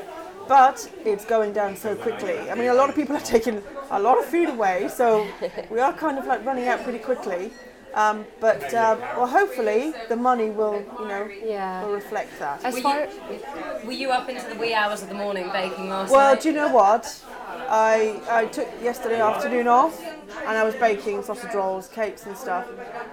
but 0.52 0.86
it's 1.06 1.24
going 1.24 1.50
down 1.50 1.74
so 1.74 1.96
quickly. 1.96 2.38
I 2.50 2.54
mean, 2.54 2.68
a 2.68 2.74
lot 2.74 2.90
of 2.90 2.94
people 2.94 3.16
are 3.16 3.20
taking 3.36 3.62
a 3.90 3.98
lot 3.98 4.18
of 4.18 4.26
food 4.26 4.50
away, 4.50 4.86
so 4.88 5.26
we 5.70 5.80
are 5.80 5.94
kind 5.94 6.18
of 6.18 6.26
like 6.26 6.44
running 6.44 6.68
out 6.68 6.82
pretty 6.82 6.98
quickly. 6.98 7.50
Um, 7.94 8.26
but 8.38 8.62
uh, 8.74 8.98
well, 9.16 9.26
hopefully 9.26 9.94
the 10.10 10.16
money 10.16 10.50
will, 10.50 10.84
you 11.00 11.08
know, 11.08 11.26
Yeah. 11.42 11.86
will 11.86 11.94
reflect 11.94 12.38
that. 12.38 12.62
As 12.64 12.78
far 12.80 13.08
Were 13.86 13.92
you 13.92 14.10
up 14.10 14.28
into 14.28 14.46
the 14.46 14.56
wee 14.56 14.74
hours 14.74 15.02
of 15.02 15.08
the 15.08 15.14
morning 15.14 15.48
baking 15.52 15.88
last 15.88 16.10
night? 16.10 16.16
Well, 16.16 16.34
night? 16.34 16.42
do 16.42 16.48
you 16.50 16.54
know 16.54 16.68
what? 16.68 17.24
I, 17.48 18.20
I 18.28 18.44
took 18.46 18.68
yesterday 18.82 19.22
afternoon 19.22 19.68
off 19.68 20.02
and 20.02 20.54
I 20.62 20.64
was 20.64 20.74
baking 20.74 21.22
sausage 21.22 21.54
rolls, 21.54 21.88
cakes 21.88 22.26
and 22.26 22.36
stuff. 22.36 22.66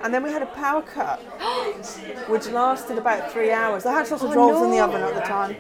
And 0.04 0.14
then 0.14 0.24
we 0.24 0.32
had 0.32 0.42
a 0.42 0.52
power 0.64 0.82
cut, 0.82 1.20
which 2.30 2.48
lasted 2.48 2.98
about 2.98 3.32
three 3.32 3.54
hours. 3.54 3.86
I 3.86 3.94
had 3.94 4.08
sausage 4.08 4.36
rolls 4.36 4.62
in 4.62 4.72
the 4.72 4.82
oven 4.82 5.02
at 5.02 5.14
the 5.14 5.22
time. 5.22 5.56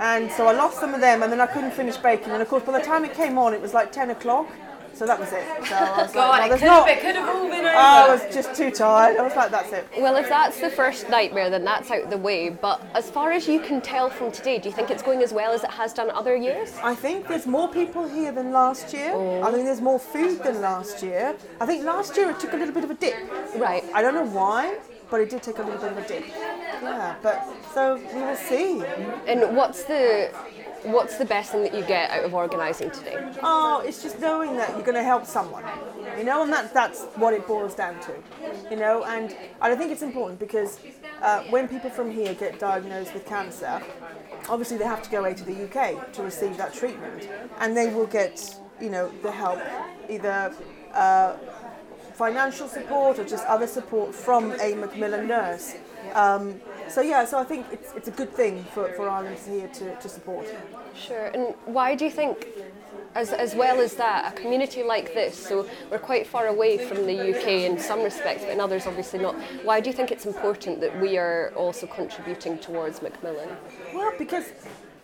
And 0.00 0.32
so 0.32 0.46
I 0.46 0.52
lost 0.52 0.80
some 0.80 0.94
of 0.94 1.00
them 1.00 1.22
and 1.22 1.30
then 1.30 1.40
I 1.40 1.46
couldn't 1.46 1.72
finish 1.72 1.98
baking. 1.98 2.32
And 2.32 2.40
of 2.42 2.48
course, 2.48 2.64
by 2.64 2.72
the 2.72 2.84
time 2.84 3.04
it 3.04 3.14
came 3.14 3.36
on, 3.36 3.52
it 3.52 3.60
was 3.60 3.74
like 3.74 3.92
10 3.92 4.10
o'clock. 4.10 4.48
So 4.92 5.06
that 5.06 5.18
was 5.18 5.32
it. 5.32 5.44
So 5.66 5.74
I 5.76 6.02
was 6.02 6.12
God, 6.12 6.28
like, 6.30 6.50
well, 6.50 6.56
it 6.56 6.58
could, 6.58 6.66
not. 6.66 6.88
have, 6.88 6.98
it 6.98 7.00
could 7.00 7.14
have 7.16 7.28
all 7.28 7.48
been 7.48 7.60
over. 7.60 7.68
I 7.68 8.08
was 8.08 8.34
just 8.34 8.54
too 8.54 8.70
tired. 8.70 9.18
I 9.18 9.22
was 9.22 9.34
like, 9.36 9.50
that's 9.50 9.72
it. 9.72 9.86
Well, 9.98 10.16
if 10.16 10.28
that's 10.28 10.60
the 10.60 10.68
first 10.68 11.08
nightmare, 11.08 11.48
then 11.48 11.64
that's 11.64 11.90
out 11.90 12.10
the 12.10 12.18
way. 12.18 12.50
But 12.50 12.84
as 12.94 13.08
far 13.08 13.30
as 13.30 13.46
you 13.46 13.60
can 13.60 13.80
tell 13.80 14.10
from 14.10 14.32
today, 14.32 14.58
do 14.58 14.68
you 14.68 14.74
think 14.74 14.90
it's 14.90 15.02
going 15.02 15.22
as 15.22 15.32
well 15.32 15.52
as 15.52 15.64
it 15.64 15.70
has 15.70 15.94
done 15.94 16.10
other 16.10 16.36
years? 16.36 16.74
I 16.82 16.94
think 16.94 17.28
there's 17.28 17.46
more 17.46 17.68
people 17.68 18.08
here 18.08 18.32
than 18.32 18.52
last 18.52 18.92
year. 18.92 19.14
I 19.42 19.50
think 19.52 19.64
there's 19.64 19.80
more 19.80 19.98
food 19.98 20.42
than 20.42 20.60
last 20.60 21.02
year. 21.02 21.36
I 21.60 21.66
think 21.66 21.84
last 21.84 22.16
year 22.16 22.28
it 22.28 22.40
took 22.40 22.52
a 22.52 22.56
little 22.56 22.74
bit 22.74 22.84
of 22.84 22.90
a 22.90 22.94
dip. 22.94 23.16
Right. 23.56 23.84
I 23.94 24.02
don't 24.02 24.14
know 24.14 24.26
why, 24.26 24.78
but 25.10 25.20
it 25.20 25.30
did 25.30 25.42
take 25.42 25.58
a 25.58 25.62
little 25.62 25.80
bit 25.80 25.92
of 25.92 25.98
a 25.98 26.08
dip. 26.08 26.26
Yeah, 26.28 27.16
but 27.22 27.46
so 27.74 27.96
we 27.96 28.22
will 28.22 28.36
see. 28.36 28.82
And 29.26 29.56
what's 29.56 29.84
the 29.84 30.30
what's 30.82 31.18
the 31.18 31.24
best 31.24 31.52
thing 31.52 31.62
that 31.62 31.74
you 31.74 31.84
get 31.84 32.10
out 32.10 32.24
of 32.24 32.34
organising 32.34 32.90
today? 32.90 33.32
Oh, 33.42 33.82
it's 33.84 34.02
just 34.02 34.18
knowing 34.20 34.56
that 34.56 34.70
you're 34.70 34.82
going 34.82 34.94
to 34.94 35.02
help 35.02 35.26
someone, 35.26 35.64
you 36.16 36.24
know, 36.24 36.42
and 36.42 36.52
that, 36.52 36.72
that's 36.72 37.04
what 37.16 37.34
it 37.34 37.46
boils 37.46 37.74
down 37.74 38.00
to, 38.00 38.14
you 38.70 38.76
know. 38.76 39.04
And 39.04 39.36
I 39.60 39.74
think 39.76 39.92
it's 39.92 40.02
important 40.02 40.40
because 40.40 40.80
uh, 41.22 41.42
when 41.44 41.68
people 41.68 41.90
from 41.90 42.10
here 42.10 42.34
get 42.34 42.58
diagnosed 42.58 43.14
with 43.14 43.26
cancer, 43.26 43.82
obviously 44.48 44.78
they 44.78 44.84
have 44.84 45.02
to 45.02 45.10
go 45.10 45.20
away 45.20 45.34
to 45.34 45.44
the 45.44 45.64
UK 45.64 46.12
to 46.12 46.22
receive 46.22 46.56
that 46.56 46.72
treatment, 46.72 47.28
and 47.58 47.76
they 47.76 47.92
will 47.92 48.06
get, 48.06 48.58
you 48.80 48.90
know, 48.90 49.10
the 49.22 49.30
help 49.30 49.60
either. 50.08 50.54
Uh, 50.92 51.36
financial 52.14 52.68
support 52.68 53.18
or 53.18 53.24
just 53.24 53.44
other 53.46 53.66
support 53.66 54.14
from 54.14 54.52
a 54.60 54.74
Macmillan 54.74 55.26
nurse. 55.26 55.74
Um, 56.14 56.60
so 56.88 57.02
yeah, 57.02 57.24
so 57.24 57.38
I 57.38 57.44
think 57.44 57.66
it's, 57.70 57.92
it's 57.94 58.08
a 58.08 58.10
good 58.10 58.32
thing 58.32 58.64
for, 58.74 58.92
for 58.94 59.08
Irelanders 59.08 59.46
here 59.46 59.68
to, 59.68 59.96
to 59.96 60.08
support. 60.08 60.46
Sure. 60.94 61.26
And 61.26 61.54
why 61.66 61.94
do 61.94 62.04
you 62.04 62.10
think, 62.10 62.48
as, 63.14 63.32
as 63.32 63.54
well 63.54 63.80
as 63.80 63.94
that, 63.94 64.32
a 64.32 64.40
community 64.40 64.82
like 64.82 65.14
this, 65.14 65.36
so 65.36 65.68
we're 65.90 65.98
quite 65.98 66.26
far 66.26 66.48
away 66.48 66.78
from 66.78 67.06
the 67.06 67.36
UK 67.36 67.46
in 67.70 67.78
some 67.78 68.02
respects, 68.02 68.42
but 68.42 68.52
in 68.52 68.60
others 68.60 68.86
obviously 68.86 69.20
not, 69.20 69.36
why 69.62 69.80
do 69.80 69.88
you 69.88 69.94
think 69.94 70.10
it's 70.10 70.26
important 70.26 70.80
that 70.80 71.00
we 71.00 71.16
are 71.16 71.52
also 71.54 71.86
contributing 71.86 72.58
towards 72.58 73.02
Macmillan? 73.02 73.50
Well, 73.94 74.12
because 74.18 74.52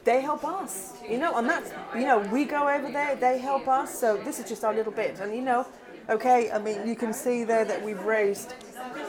they 0.06 0.20
help 0.20 0.44
us, 0.44 0.94
you 1.08 1.18
know, 1.18 1.36
and 1.36 1.48
that's, 1.48 1.72
you 1.94 2.06
know, 2.06 2.18
we 2.18 2.44
go 2.44 2.68
over 2.68 2.90
there, 2.90 3.16
they 3.16 3.38
help 3.38 3.66
us, 3.68 3.98
so 3.98 4.16
this 4.16 4.38
is 4.38 4.48
just 4.48 4.64
our 4.64 4.72
little 4.72 4.92
bit. 4.92 5.18
And, 5.20 5.34
you 5.34 5.42
know, 5.42 5.66
okay, 6.08 6.50
I 6.50 6.58
mean, 6.58 6.86
you 6.86 6.96
can 6.96 7.12
see 7.12 7.44
there 7.44 7.64
that 7.64 7.82
we've 7.82 8.00
raised, 8.02 8.54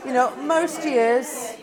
you 0.06 0.14
know, 0.14 0.36
most 0.38 0.86
years, 0.86 1.56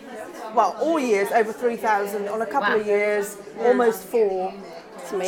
well, 0.55 0.77
all 0.81 0.99
years 0.99 1.31
over 1.33 1.53
3,000, 1.53 2.29
on 2.29 2.43
a 2.43 2.47
couple 2.47 2.75
of 2.75 2.81
Wow. 2.83 2.87
years, 2.87 3.37
almost 3.61 4.05
four. 4.05 4.55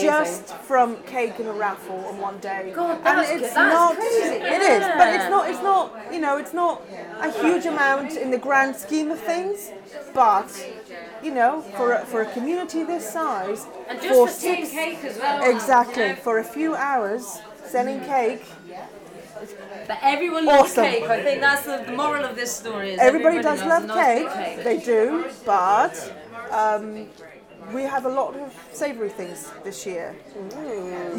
Just 0.01 0.55
from 0.55 0.97
cake 1.05 1.39
and 1.39 1.49
a 1.49 1.53
raffle 1.53 2.03
on 2.07 2.19
one 2.19 2.39
day. 2.39 2.73
God, 2.75 2.99
and 3.05 3.43
it's 3.43 3.55
not. 3.55 3.97
crazy. 3.97 4.37
It 4.37 4.63
is, 4.63 4.83
but 4.97 5.09
it's 5.15 5.29
not. 5.29 5.51
It's 5.51 5.63
not. 5.63 5.93
You 6.11 6.19
know, 6.21 6.39
it's 6.39 6.55
not 6.55 6.83
a 7.21 7.31
huge 7.31 7.67
amount 7.67 8.17
in 8.17 8.31
the 8.31 8.39
grand 8.39 8.75
scheme 8.77 9.11
of 9.11 9.21
things, 9.21 9.71
but. 10.15 10.49
You 11.23 11.33
know, 11.35 11.63
for 11.77 11.93
a, 11.95 12.05
for 12.05 12.21
a 12.23 12.27
community 12.27 12.85
this 12.85 13.09
size, 13.11 13.67
And 13.89 14.01
just 14.01 14.09
for 14.15 14.27
for 14.29 14.33
six 14.33 14.71
cake 14.71 15.03
as 15.03 15.17
well. 15.19 15.43
exactly 15.51 16.15
for 16.15 16.39
a 16.39 16.45
few 16.45 16.75
hours 16.77 17.41
selling 17.65 18.01
cake, 18.01 18.45
But 19.89 19.99
everyone 20.03 20.45
loves 20.47 20.71
Awesome. 20.73 20.85
cake. 20.85 21.05
I 21.05 21.23
think 21.23 21.41
that's 21.41 21.63
the 21.65 21.93
moral 21.93 22.25
of 22.25 22.35
this 22.37 22.55
story. 22.55 22.91
Is 22.93 22.99
Everybody 23.01 23.39
everybody 23.39 23.59
does 23.61 23.67
love 23.69 23.85
nice 23.87 24.33
cake. 24.35 24.65
They 24.65 24.79
do, 24.79 25.27
but 25.45 25.95
um, 26.51 27.09
we 27.73 27.83
have 27.83 28.07
a 28.07 28.09
lot 28.09 28.35
of 28.37 28.53
savoury 28.73 29.09
things 29.09 29.51
this 29.65 29.87
year. 29.87 30.15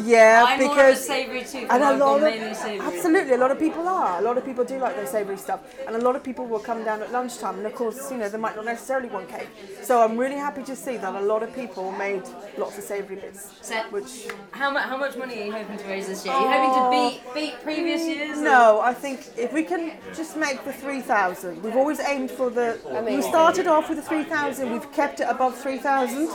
Yeah, 0.02 0.44
I'm 0.46 0.60
more 0.60 0.70
of 0.70 0.78
a 0.78 0.80
because 0.80 1.06
savoury 1.06 1.44
too. 1.44 1.66
and 1.70 1.82
a 1.82 1.96
lot 1.96 2.22
of 2.22 2.32
absolutely 2.80 3.34
a 3.34 3.38
lot 3.38 3.50
of 3.50 3.58
people 3.58 3.86
are. 3.88 4.18
A 4.18 4.22
lot 4.22 4.38
of 4.38 4.44
people 4.44 4.64
do 4.64 4.78
like 4.78 4.96
their 4.96 5.06
savoury 5.06 5.36
stuff, 5.36 5.60
and 5.86 5.96
a 5.96 5.98
lot 6.00 6.16
of 6.16 6.24
people 6.24 6.46
will 6.46 6.58
come 6.58 6.84
down 6.84 7.02
at 7.02 7.12
lunchtime. 7.12 7.58
And 7.58 7.66
of 7.66 7.74
course, 7.74 8.10
you 8.10 8.16
know 8.16 8.28
they 8.28 8.38
might 8.38 8.56
not 8.56 8.64
necessarily 8.64 9.08
want 9.08 9.28
cake. 9.28 9.48
So 9.82 10.02
I'm 10.02 10.16
really 10.16 10.36
happy 10.36 10.62
to 10.64 10.76
see 10.76 10.96
that 10.96 11.14
a 11.14 11.20
lot 11.20 11.42
of 11.42 11.54
people 11.54 11.92
made 11.92 12.22
lots 12.56 12.78
of 12.78 12.84
savoury 12.84 13.16
bits, 13.16 13.54
So- 13.62 13.74
which 13.90 14.28
How, 14.52 14.70
mu- 14.70 14.78
how 14.78 14.96
much 14.96 15.16
money 15.16 15.42
are 15.42 15.46
you 15.46 15.52
hoping 15.52 15.78
to 15.78 15.84
raise 15.84 16.06
this 16.08 16.24
year? 16.24 16.34
Are 16.34 16.40
you 16.40 16.48
hoping 16.48 16.70
to 16.70 16.84
oh. 16.86 16.90
beat 16.90 17.34
beat 17.34 17.62
previous 17.62 18.02
mm, 18.02 18.16
years? 18.16 18.38
or- 18.38 18.42
No, 18.42 18.80
I 18.80 18.94
think 18.94 19.26
if 19.36 19.52
we 19.52 19.62
can 19.62 19.92
just 20.14 20.36
make 20.36 20.64
the 20.64 20.72
3,000, 20.72 21.62
we've 21.62 21.76
always 21.76 22.00
aimed 22.00 22.30
for 22.30 22.50
the. 22.50 22.78
We 23.04 23.22
started 23.22 23.66
off 23.66 23.88
with 23.88 23.98
the 23.98 24.04
3,000, 24.04 24.70
we've 24.70 24.90
kept 24.92 25.20
it 25.20 25.26
above 25.28 25.56
3,000. 25.56 26.28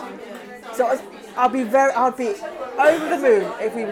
So 0.73 0.87
I- 0.87 0.99
I'll 1.35 1.49
be 1.49 1.63
very, 1.63 1.91
I'll 1.93 2.11
be 2.11 2.29
over 2.29 3.09
the 3.09 3.17
moon 3.17 3.51
if 3.59 3.73
we 3.75 3.83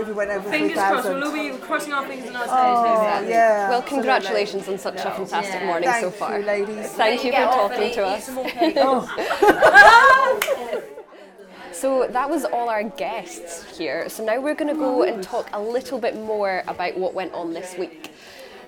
if 0.00 0.06
we 0.06 0.12
went 0.12 0.30
over 0.30 0.48
Fingers 0.48 0.74
crossed. 0.78 1.08
3,000. 1.08 1.20
We'll 1.20 1.32
be 1.32 1.58
crossing 1.58 1.92
our 1.92 2.06
fingers 2.06 2.28
and 2.28 2.36
our 2.36 2.44
toes. 2.44 2.54
Oh, 2.56 3.10
hoping. 3.14 3.28
yeah. 3.30 3.68
Well, 3.68 3.78
absolutely. 3.78 3.88
congratulations 3.96 4.68
on 4.68 4.78
such 4.78 5.00
a 5.00 5.10
fantastic 5.10 5.60
Yeah. 5.60 5.66
morning 5.66 5.88
Thank 5.90 6.04
so 6.04 6.10
far. 6.12 6.38
you, 6.38 6.44
ladies. 6.46 6.86
Thank 6.92 7.24
you 7.24 7.32
for 7.32 7.38
talking 7.38 7.92
to 7.94 8.06
us. 8.06 8.20
eat 8.20 8.24
some 8.24 8.34
more 8.36 8.44
cake. 8.44 8.76
Oh. 8.78 10.82
So 11.72 12.08
that 12.08 12.28
was 12.28 12.44
all 12.44 12.68
our 12.68 12.82
guests 12.82 13.78
here. 13.78 14.08
So 14.08 14.24
now 14.24 14.40
we're 14.40 14.56
going 14.56 14.74
to 14.74 14.80
go 14.80 15.04
and 15.04 15.22
talk 15.22 15.48
a 15.52 15.60
little 15.62 16.00
bit 16.00 16.16
more 16.16 16.64
about 16.66 16.96
what 16.98 17.14
went 17.14 17.32
on 17.34 17.52
this 17.52 17.76
week. 17.78 18.07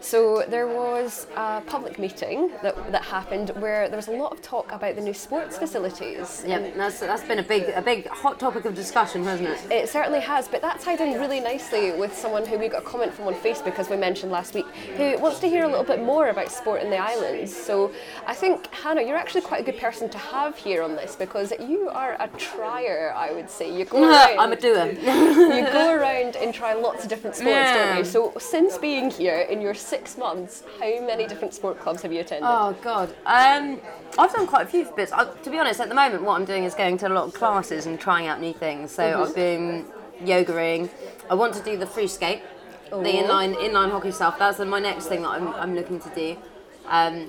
So 0.01 0.45
there 0.49 0.67
was 0.67 1.27
a 1.37 1.61
public 1.61 1.99
meeting 1.99 2.51
that, 2.63 2.91
that 2.91 3.03
happened 3.03 3.51
where 3.57 3.89
there 3.89 3.97
was 3.97 4.09
a 4.09 4.13
lot 4.13 4.33
of 4.33 4.41
talk 4.41 4.73
about 4.73 4.97
the 4.97 5.03
new 5.03 5.13
sports 5.13 5.59
facilities. 5.59 6.43
Yeah, 6.47 6.71
that's 6.75 7.01
that's 7.01 7.23
been 7.25 7.39
a 7.39 7.43
big 7.43 7.69
a 7.75 7.83
big 7.83 8.07
hot 8.07 8.39
topic 8.41 8.65
of 8.65 8.75
discussion, 8.75 9.25
hasn't 9.25 9.49
it? 9.51 9.71
It 9.71 9.89
certainly 9.89 10.21
has, 10.21 10.49
but 10.49 10.63
that 10.63 10.81
tied 10.81 11.01
in 11.01 11.21
really 11.21 11.41
nicely 11.41 11.93
with 11.93 12.17
someone 12.17 12.47
who 12.47 12.59
we 12.59 12.69
got 12.69 12.83
a 12.83 12.87
comment 12.87 13.13
from 13.13 13.27
on 13.29 13.35
Facebook, 13.35 13.79
as 13.79 13.91
we 13.91 13.97
mentioned 13.97 14.33
last 14.33 14.55
week, 14.55 14.67
who 14.97 15.19
wants 15.19 15.39
to 15.41 15.49
hear 15.49 15.65
a 15.65 15.69
little 15.69 15.85
bit 15.85 16.03
more 16.03 16.29
about 16.29 16.51
sport 16.51 16.83
in 16.83 16.91
the 16.91 16.97
islands. 16.97 17.55
So 17.55 17.93
I 18.27 18.35
think, 18.35 18.73
Hannah, 18.73 19.03
you're 19.03 19.17
actually 19.17 19.43
quite 19.43 19.61
a 19.61 19.65
good 19.65 19.79
person 19.79 20.09
to 20.11 20.19
have 20.19 20.57
here 20.57 20.83
on 20.83 20.97
this 20.97 21.15
because 21.15 21.53
you 21.61 21.91
are 21.91 22.17
a 22.21 22.29
trier, 22.39 23.13
I 23.15 23.33
would 23.33 23.51
say. 23.51 23.77
You 23.77 23.85
go 23.85 24.03
around, 24.09 24.39
I'm 24.41 24.53
a 24.53 24.57
doer. 24.57 24.87
you 24.87 25.65
go 25.73 25.93
around 25.95 26.37
and 26.37 26.55
try 26.55 26.73
lots 26.73 27.03
of 27.05 27.11
different 27.11 27.37
sports, 27.37 27.73
don't 27.73 27.99
you? 27.99 28.05
So 28.05 28.33
since 28.39 28.79
being 28.79 29.11
here 29.11 29.41
in 29.41 29.61
your 29.61 29.75
six 29.91 30.17
months, 30.17 30.63
how 30.79 31.01
many 31.05 31.27
different 31.27 31.53
sport 31.53 31.81
clubs 31.81 32.01
have 32.03 32.13
you 32.13 32.21
attended? 32.21 32.49
Oh 32.49 32.75
God, 32.81 33.09
um, 33.27 33.81
I've 34.19 34.33
done 34.33 34.47
quite 34.47 34.67
a 34.67 34.71
few 34.71 34.85
bits. 34.97 35.13
I, 35.13 35.25
to 35.25 35.51
be 35.51 35.59
honest, 35.59 35.81
at 35.81 35.89
the 35.89 35.95
moment, 35.95 36.23
what 36.23 36.35
I'm 36.39 36.45
doing 36.45 36.65
is 36.65 36.75
going 36.75 36.97
to 36.99 37.09
a 37.09 37.15
lot 37.19 37.25
of 37.29 37.35
classes 37.35 37.87
and 37.87 37.99
trying 37.99 38.27
out 38.29 38.41
new 38.41 38.55
things. 38.55 38.93
So 38.93 39.05
I've 39.23 39.35
been 39.35 39.85
yogaing. 40.23 40.89
I 41.29 41.35
want 41.35 41.55
to 41.55 41.63
do 41.63 41.77
the 41.77 41.87
free 41.87 42.07
skate, 42.07 42.43
the 42.91 43.13
inline 43.21 43.55
inline 43.57 43.91
hockey 43.91 44.13
stuff. 44.13 44.39
That's 44.39 44.59
my 44.61 44.79
next 44.79 45.07
thing 45.07 45.23
that 45.23 45.31
I'm, 45.31 45.49
I'm 45.55 45.75
looking 45.75 45.99
to 46.01 46.11
do. 46.15 46.37
Um, 46.87 47.29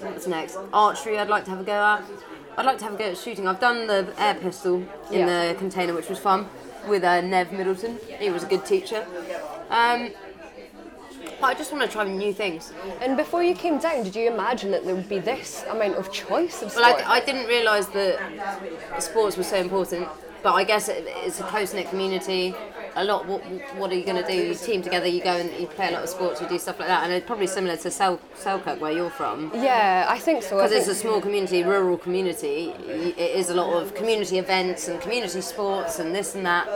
what's 0.00 0.26
next? 0.26 0.56
Archery. 0.72 1.18
I'd 1.18 1.28
like 1.28 1.44
to 1.44 1.50
have 1.50 1.60
a 1.60 1.64
go 1.64 1.72
at. 1.72 2.04
I'd 2.56 2.66
like 2.66 2.78
to 2.78 2.84
have 2.84 2.94
a 2.94 2.96
go 2.98 3.04
at 3.10 3.18
shooting. 3.18 3.48
I've 3.48 3.60
done 3.60 3.86
the 3.86 4.12
air 4.18 4.34
pistol 4.34 4.76
in 5.10 5.20
Yeah. 5.20 5.52
the 5.52 5.58
container, 5.58 5.94
which 5.94 6.08
was 6.08 6.18
fun, 6.18 6.48
with 6.86 7.02
uh, 7.02 7.20
Nev 7.22 7.50
Middleton. 7.52 7.98
He 8.20 8.30
was 8.30 8.42
a 8.44 8.46
good 8.46 8.64
teacher. 8.66 9.06
Um, 9.70 10.10
but 11.42 11.48
I 11.48 11.54
just 11.54 11.72
want 11.72 11.82
to 11.84 11.90
try 11.90 12.04
new 12.04 12.32
things. 12.32 12.72
And 13.00 13.16
before 13.16 13.42
you 13.42 13.54
came 13.54 13.78
down, 13.78 14.04
did 14.04 14.14
you 14.14 14.32
imagine 14.32 14.70
that 14.70 14.84
there 14.86 14.94
would 14.94 15.08
be 15.08 15.18
this 15.18 15.64
amount 15.68 15.96
of 15.96 16.12
choice 16.12 16.62
of 16.62 16.72
Well. 16.76 16.96
I, 17.04 17.16
I 17.16 17.20
didn't 17.20 17.46
realise 17.48 17.86
that 17.88 19.02
sports 19.02 19.36
was 19.36 19.48
so 19.48 19.56
important, 19.56 20.06
but 20.44 20.52
I 20.52 20.62
guess 20.62 20.88
it, 20.88 21.04
it's 21.08 21.40
a 21.40 21.42
close 21.42 21.74
knit 21.74 21.88
community. 21.90 22.54
A 22.94 23.02
lot. 23.02 23.26
What, 23.26 23.42
what 23.76 23.90
are 23.90 23.94
you 23.94 24.04
going 24.04 24.22
to 24.22 24.28
do? 24.30 24.36
You 24.36 24.54
team 24.54 24.82
together. 24.82 25.06
You 25.06 25.22
go 25.24 25.30
and 25.30 25.50
you 25.58 25.66
play 25.66 25.88
a 25.88 25.92
lot 25.92 26.02
of 26.02 26.10
sports. 26.10 26.42
You 26.42 26.48
do 26.48 26.58
stuff 26.58 26.78
like 26.78 26.88
that, 26.88 27.04
and 27.04 27.12
it's 27.12 27.26
probably 27.26 27.46
similar 27.46 27.76
to 27.78 27.90
Sel- 27.90 28.20
Selkirk 28.34 28.82
where 28.82 28.92
you're 28.92 29.10
from. 29.10 29.50
yeah, 29.54 30.04
I 30.08 30.18
think 30.18 30.42
so. 30.42 30.56
Because 30.56 30.72
it's 30.72 30.88
a 30.88 30.94
small 30.94 31.20
community, 31.20 31.64
rural 31.64 31.96
community, 31.96 32.74
it 32.86 33.18
is 33.18 33.48
a 33.48 33.54
lot 33.54 33.82
of 33.82 33.94
community 33.94 34.38
events 34.38 34.88
and 34.88 35.00
community 35.00 35.40
sports 35.40 35.98
and 36.00 36.14
this 36.14 36.34
and 36.34 36.44
that. 36.44 36.68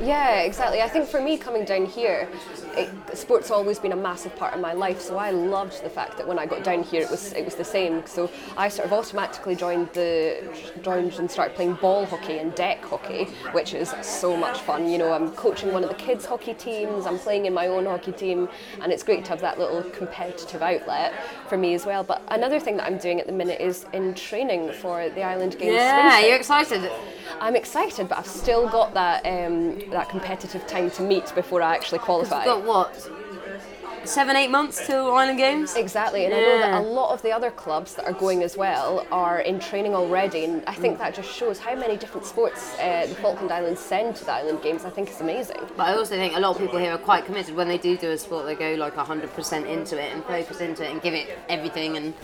Yeah, 0.00 0.40
exactly. 0.42 0.80
I 0.80 0.88
think 0.88 1.08
for 1.08 1.20
me 1.20 1.36
coming 1.36 1.64
down 1.64 1.84
here, 1.84 2.28
it, 2.76 2.88
sports 3.18 3.50
always 3.50 3.78
been 3.80 3.92
a 3.92 3.96
massive 3.96 4.34
part 4.36 4.54
of 4.54 4.60
my 4.60 4.72
life. 4.72 5.00
So 5.00 5.16
I 5.16 5.30
loved 5.32 5.82
the 5.82 5.90
fact 5.90 6.16
that 6.18 6.28
when 6.28 6.38
I 6.38 6.46
got 6.46 6.62
down 6.62 6.84
here, 6.84 7.02
it 7.02 7.10
was 7.10 7.32
it 7.32 7.44
was 7.44 7.56
the 7.56 7.64
same. 7.64 8.06
So 8.06 8.30
I 8.56 8.68
sort 8.68 8.86
of 8.86 8.92
automatically 8.92 9.56
joined 9.56 9.88
the 9.94 10.48
joined 10.82 11.14
and 11.14 11.28
started 11.28 11.56
playing 11.56 11.74
ball 11.74 12.06
hockey 12.06 12.38
and 12.38 12.54
deck 12.54 12.84
hockey, 12.84 13.24
which 13.52 13.74
is 13.74 13.92
so 14.02 14.36
much 14.36 14.60
fun. 14.60 14.88
You 14.88 14.98
know, 14.98 15.12
I'm 15.12 15.32
coaching 15.32 15.72
one 15.72 15.82
of 15.82 15.88
the 15.90 15.96
kids 15.96 16.24
hockey 16.24 16.54
teams. 16.54 17.04
I'm 17.04 17.18
playing 17.18 17.46
in 17.46 17.54
my 17.54 17.66
own 17.66 17.86
hockey 17.86 18.12
team, 18.12 18.48
and 18.80 18.92
it's 18.92 19.02
great 19.02 19.24
to 19.24 19.30
have 19.30 19.40
that 19.40 19.58
little 19.58 19.82
competitive 19.90 20.62
outlet 20.62 21.12
for 21.48 21.56
me 21.56 21.74
as 21.74 21.84
well. 21.84 22.04
But 22.04 22.22
another 22.28 22.60
thing 22.60 22.76
that 22.76 22.86
I'm 22.86 22.98
doing 22.98 23.20
at 23.20 23.26
the 23.26 23.32
minute 23.32 23.60
is 23.60 23.86
in 23.92 24.14
training 24.14 24.72
for 24.74 25.08
the 25.10 25.22
Island 25.22 25.58
Games. 25.58 25.74
Yeah, 25.74 26.20
you're 26.20 26.36
excited. 26.36 26.88
I'm 27.40 27.56
excited, 27.56 28.08
but 28.08 28.18
I've 28.18 28.26
still 28.26 28.68
got 28.68 28.94
that 28.94 29.24
um, 29.26 29.78
that 29.90 30.08
competitive 30.08 30.66
time 30.66 30.90
to 30.92 31.02
meet 31.02 31.34
before 31.34 31.62
I 31.62 31.74
actually 31.74 32.00
qualify. 32.00 32.44
You've 32.44 32.64
got 32.64 32.64
what? 32.64 33.10
Seven, 34.04 34.36
eight 34.36 34.50
months 34.50 34.86
till 34.86 35.12
Island 35.14 35.36
Games? 35.36 35.74
Exactly, 35.74 36.24
and 36.24 36.32
I 36.32 36.40
know 36.40 36.58
that 36.58 36.80
a 36.80 36.86
lot 36.86 37.12
of 37.12 37.20
the 37.20 37.30
other 37.30 37.50
clubs 37.50 37.94
that 37.96 38.06
are 38.06 38.12
going 38.14 38.42
as 38.42 38.56
well 38.56 39.06
are 39.10 39.40
in 39.40 39.60
training 39.60 39.94
already, 39.94 40.44
and 40.44 40.62
I 40.66 40.72
think 40.72 40.98
that 40.98 41.14
just 41.14 41.30
shows 41.30 41.58
how 41.58 41.74
many 41.74 41.96
different 41.98 42.24
sports 42.24 42.74
uh, 42.78 43.06
the 43.06 43.14
Falkland 43.16 43.52
Islands 43.52 43.80
send 43.80 44.16
to 44.16 44.24
the 44.24 44.32
Island 44.32 44.62
Games. 44.62 44.86
I 44.86 44.90
think 44.90 45.08
it's 45.08 45.20
amazing. 45.20 45.58
But 45.76 45.88
I 45.88 45.94
also 45.94 46.16
think 46.16 46.34
a 46.36 46.40
lot 46.40 46.52
of 46.52 46.58
people 46.58 46.78
here 46.78 46.92
are 46.92 46.98
quite 46.98 47.26
committed 47.26 47.54
when 47.54 47.68
they 47.68 47.76
do 47.76 47.98
do 47.98 48.10
a 48.10 48.16
sport. 48.16 48.46
They 48.46 48.54
go 48.54 48.74
like 48.74 48.94
100% 48.94 49.66
into 49.68 50.02
it 50.02 50.12
and 50.14 50.24
focus 50.24 50.60
into 50.60 50.84
it 50.84 50.90
and 50.90 51.02
give 51.02 51.12
it 51.12 51.38
everything, 51.50 51.96
and 51.98 52.14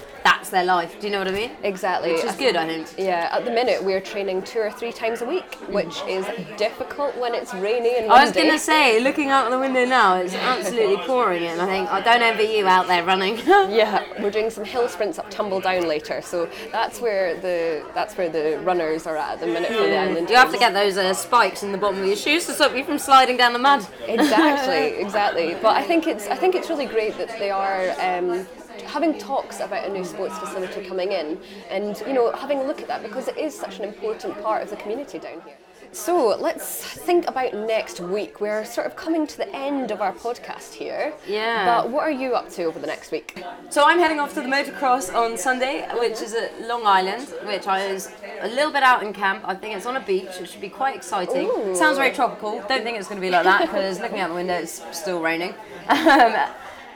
that's 0.44 0.50
their 0.50 0.64
life. 0.64 1.00
Do 1.00 1.06
you 1.06 1.12
know 1.12 1.20
what 1.20 1.28
I 1.28 1.32
mean? 1.32 1.50
Exactly. 1.62 2.12
Which 2.12 2.24
is 2.24 2.36
good, 2.36 2.54
I 2.56 2.66
think. 2.66 2.88
Yeah, 2.98 3.30
at 3.32 3.46
the 3.46 3.50
minute 3.50 3.82
we're 3.82 4.00
training 4.00 4.42
two 4.42 4.58
or 4.58 4.70
three 4.70 4.92
times 4.92 5.22
a 5.22 5.26
week, 5.26 5.54
which 5.70 6.02
is 6.06 6.26
difficult 6.58 7.16
when 7.16 7.34
it's 7.34 7.54
rainy 7.54 7.96
and 7.96 8.08
windy. 8.08 8.10
I 8.10 8.24
was 8.24 8.32
gonna 8.32 8.58
say, 8.58 9.00
looking 9.00 9.30
out 9.30 9.50
the 9.50 9.58
window 9.58 9.86
now, 9.86 10.16
it's 10.16 10.34
absolutely 10.34 10.98
pouring, 11.06 11.44
and 11.44 11.62
I 11.62 11.66
think 11.66 11.88
I 11.90 12.00
don't 12.02 12.20
envy 12.20 12.44
you 12.44 12.66
out 12.66 12.86
there 12.88 13.04
running. 13.04 13.38
Yeah, 13.74 14.04
we're 14.20 14.30
doing 14.30 14.50
some 14.50 14.64
hill 14.64 14.88
sprints 14.88 15.18
up 15.18 15.30
Tumbledown 15.30 15.86
later, 15.86 16.20
so 16.20 16.48
that's 16.70 17.00
where 17.00 17.34
the 17.40 17.84
that's 17.94 18.16
where 18.16 18.28
the 18.28 18.60
runners 18.62 19.06
are 19.06 19.16
at 19.16 19.32
at 19.34 19.40
the 19.40 19.46
minute 19.46 19.68
for 19.70 19.86
the 19.86 19.96
island. 19.96 20.28
you 20.28 20.36
have 20.36 20.52
to 20.52 20.58
get 20.58 20.74
those 20.74 20.96
uh, 20.96 21.14
spikes 21.14 21.62
in 21.62 21.72
the 21.72 21.78
bottom 21.78 22.00
of 22.00 22.06
your 22.06 22.16
shoes 22.16 22.46
to 22.46 22.52
stop 22.52 22.76
you 22.76 22.84
from 22.84 22.98
sliding 22.98 23.36
down 23.36 23.52
the 23.52 23.58
mud. 23.58 23.86
exactly, 24.06 25.00
exactly. 25.04 25.56
But 25.62 25.76
I 25.76 25.82
think 25.82 26.06
it's 26.06 26.26
I 26.26 26.36
think 26.36 26.54
it's 26.54 26.68
really 26.68 26.86
great 26.86 27.16
that 27.18 27.30
they 27.38 27.50
are. 27.50 27.90
Um, 28.00 28.46
Having 28.94 29.18
talks 29.18 29.58
about 29.58 29.84
a 29.84 29.92
new 29.92 30.04
sports 30.04 30.38
facility 30.38 30.86
coming 30.86 31.10
in, 31.10 31.36
and 31.68 32.00
you 32.06 32.12
know, 32.12 32.30
having 32.30 32.60
a 32.60 32.62
look 32.62 32.80
at 32.80 32.86
that 32.86 33.02
because 33.02 33.26
it 33.26 33.36
is 33.36 33.52
such 33.52 33.80
an 33.80 33.84
important 33.84 34.40
part 34.40 34.62
of 34.62 34.70
the 34.70 34.76
community 34.76 35.18
down 35.18 35.40
here. 35.44 35.56
So 35.90 36.36
let's 36.38 36.84
think 36.84 37.26
about 37.26 37.54
next 37.54 37.98
week. 37.98 38.40
We're 38.40 38.64
sort 38.64 38.86
of 38.86 38.94
coming 38.94 39.26
to 39.26 39.36
the 39.36 39.48
end 39.52 39.90
of 39.90 40.00
our 40.00 40.12
podcast 40.12 40.74
here. 40.74 41.12
Yeah. 41.26 41.64
But 41.64 41.90
what 41.90 42.04
are 42.04 42.10
you 42.12 42.34
up 42.34 42.48
to 42.50 42.64
over 42.66 42.78
the 42.78 42.86
next 42.86 43.10
week? 43.10 43.42
So 43.68 43.84
I'm 43.84 43.98
heading 43.98 44.20
off 44.20 44.32
to 44.34 44.42
the 44.42 44.48
motocross 44.48 45.12
on 45.12 45.36
Sunday, 45.38 45.88
which 45.98 46.22
is 46.22 46.32
at 46.32 46.62
Long 46.62 46.86
Island, 46.86 47.34
which 47.46 47.66
I 47.66 47.92
was 47.92 48.12
a 48.42 48.48
little 48.48 48.70
bit 48.70 48.84
out 48.84 49.02
in 49.02 49.12
camp. 49.12 49.42
I 49.44 49.56
think 49.56 49.74
it's 49.74 49.86
on 49.86 49.96
a 49.96 50.00
beach. 50.00 50.30
It 50.40 50.48
should 50.48 50.60
be 50.60 50.68
quite 50.68 50.94
exciting. 50.94 51.50
Sounds 51.74 51.98
very 51.98 52.12
tropical. 52.12 52.62
Don't 52.68 52.84
think 52.84 52.96
it's 52.96 53.08
going 53.08 53.20
to 53.20 53.26
be 53.26 53.30
like 53.30 53.42
that 53.42 53.60
because 53.62 53.98
looking 53.98 54.20
out 54.20 54.28
the 54.28 54.36
window, 54.36 54.54
it's 54.54 54.82
still 54.96 55.20
raining. 55.20 55.52
Um, 55.88 56.32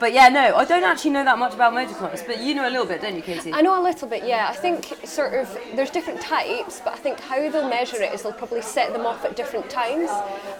but 0.00 0.12
yeah, 0.12 0.28
no, 0.28 0.56
I 0.56 0.64
don't 0.64 0.84
actually 0.84 1.10
know 1.10 1.24
that 1.24 1.38
much 1.38 1.54
about 1.54 1.72
motocross, 1.72 2.26
but 2.26 2.40
you 2.40 2.54
know 2.54 2.68
a 2.68 2.70
little 2.70 2.86
bit, 2.86 3.00
don't 3.00 3.16
you, 3.16 3.22
Katie? 3.22 3.52
I 3.52 3.60
know 3.62 3.80
a 3.80 3.82
little 3.82 4.08
bit, 4.08 4.24
yeah. 4.24 4.48
I 4.50 4.54
think 4.54 4.96
sort 5.04 5.34
of 5.34 5.56
there's 5.74 5.90
different 5.90 6.20
types, 6.20 6.80
but 6.84 6.92
I 6.92 6.96
think 6.96 7.20
how 7.20 7.36
they'll 7.50 7.68
measure 7.68 8.00
it 8.02 8.12
is 8.12 8.22
they'll 8.22 8.32
probably 8.32 8.62
set 8.62 8.92
them 8.92 9.06
off 9.06 9.24
at 9.24 9.36
different 9.36 9.68
times, 9.70 10.10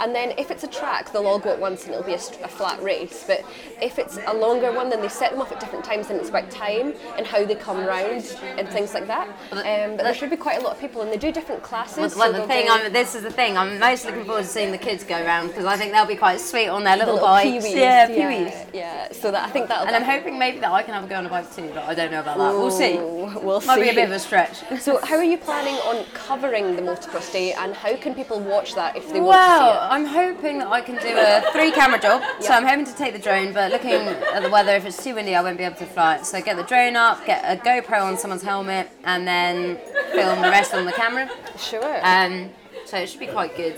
and 0.00 0.14
then 0.14 0.32
if 0.38 0.50
it's 0.50 0.64
a 0.64 0.68
track, 0.68 1.12
they'll 1.12 1.26
all 1.26 1.38
go 1.38 1.52
at 1.52 1.60
once 1.60 1.84
and 1.84 1.92
it'll 1.92 2.04
be 2.06 2.14
a, 2.14 2.18
st- 2.18 2.42
a 2.42 2.48
flat 2.48 2.82
race. 2.82 3.24
But 3.26 3.44
if 3.80 3.98
it's 3.98 4.18
a 4.26 4.34
longer 4.34 4.72
one, 4.72 4.88
then 4.90 5.00
they 5.00 5.08
set 5.08 5.30
them 5.32 5.40
off 5.40 5.52
at 5.52 5.60
different 5.60 5.84
times, 5.84 6.10
and 6.10 6.18
it's 6.18 6.28
about 6.28 6.50
time 6.50 6.94
and 7.16 7.26
how 7.26 7.44
they 7.44 7.54
come 7.54 7.84
round 7.84 8.36
and 8.42 8.68
things 8.68 8.94
like 8.94 9.06
that. 9.06 9.28
Um, 9.52 9.96
but 9.96 10.02
there 10.02 10.14
should 10.14 10.30
be 10.30 10.36
quite 10.36 10.58
a 10.58 10.62
lot 10.62 10.72
of 10.74 10.80
people, 10.80 11.02
and 11.02 11.12
they 11.12 11.16
do 11.16 11.32
different 11.32 11.62
classes. 11.62 12.16
Well, 12.16 12.32
so 12.32 12.40
the 12.40 12.46
thing, 12.46 12.68
I'm, 12.68 12.92
this 12.92 13.14
is 13.14 13.22
the 13.22 13.30
thing. 13.30 13.56
I'm 13.56 13.78
most 13.78 14.04
looking 14.04 14.24
forward 14.24 14.42
to 14.42 14.48
seeing 14.48 14.72
the 14.72 14.78
kids 14.78 15.04
go 15.04 15.22
around 15.22 15.48
because 15.48 15.64
I 15.64 15.76
think 15.76 15.92
they'll 15.92 16.06
be 16.06 16.16
quite 16.16 16.40
sweet 16.40 16.68
on 16.68 16.84
their 16.84 16.96
the 16.96 17.00
little, 17.06 17.14
little 17.14 17.28
bikes. 17.28 17.64
peewees, 17.66 17.74
yeah, 17.76 18.08
yeah, 18.08 18.66
yeah. 18.72 19.12
So 19.12 19.27
that 19.30 19.46
I 19.48 19.50
think 19.50 19.68
that'll. 19.68 19.86
And 19.86 19.94
I'm 19.96 20.02
hoping 20.02 20.38
maybe 20.38 20.58
that 20.60 20.70
I 20.70 20.82
can 20.82 20.94
have 20.94 21.04
a 21.04 21.06
go 21.06 21.16
on 21.16 21.26
a 21.26 21.28
bike 21.28 21.54
too, 21.54 21.70
but 21.74 21.84
I 21.84 21.94
don't 21.94 22.10
know 22.10 22.20
about 22.20 22.38
that. 22.38 22.52
We'll 22.52 22.70
see. 22.70 22.96
We'll 22.96 23.60
Might 23.62 23.76
see. 23.76 23.82
be 23.82 23.88
a 23.90 23.94
bit 23.94 24.04
of 24.06 24.12
a 24.12 24.18
stretch. 24.18 24.58
So, 24.80 24.98
how 25.04 25.16
are 25.16 25.24
you 25.24 25.38
planning 25.38 25.74
on 25.76 26.04
covering 26.14 26.76
the 26.76 26.82
motocross 26.82 27.32
day, 27.32 27.52
and 27.52 27.74
how 27.74 27.96
can 27.96 28.14
people 28.14 28.40
watch 28.40 28.74
that 28.74 28.96
if 28.96 29.12
they 29.12 29.20
Well, 29.20 29.28
want 29.28 29.38
to 29.60 29.80
see 29.80 29.86
it? 29.86 29.92
I'm 29.92 30.04
hoping 30.34 30.58
that 30.58 30.68
I 30.68 30.80
can 30.80 30.94
do 30.96 31.14
a 31.16 31.52
three 31.52 31.70
camera 31.72 31.98
job. 32.00 32.22
So 32.40 32.54
I'm 32.54 32.64
hoping 32.66 32.84
to 32.86 32.94
take 32.94 33.12
the 33.12 33.18
drone, 33.18 33.52
but 33.52 33.72
looking 33.72 33.90
at 33.92 34.42
the 34.42 34.48
weather, 34.48 34.72
if 34.72 34.84
it's 34.86 35.02
too 35.02 35.14
windy, 35.14 35.34
I 35.34 35.42
won't 35.42 35.58
be 35.58 35.64
able 35.64 35.76
to 35.76 35.86
fly 35.86 36.16
it. 36.16 36.24
So 36.26 36.40
get 36.40 36.56
the 36.56 36.62
drone 36.62 36.96
up, 36.96 37.24
get 37.26 37.42
a 37.44 37.60
GoPro 37.62 38.02
on 38.02 38.16
someone's 38.16 38.42
helmet, 38.42 38.88
and 39.04 39.26
then 39.26 39.76
film 40.12 40.40
the 40.40 40.48
rest 40.50 40.72
on 40.74 40.84
the 40.86 40.92
camera. 40.92 41.28
see 41.56 41.76
it? 41.76 41.82
Sure. 41.82 42.00
Um, 42.06 42.50
so 42.86 42.96
it 42.98 43.08
should 43.08 43.20
be 43.20 43.26
quite 43.26 43.56
good. 43.56 43.76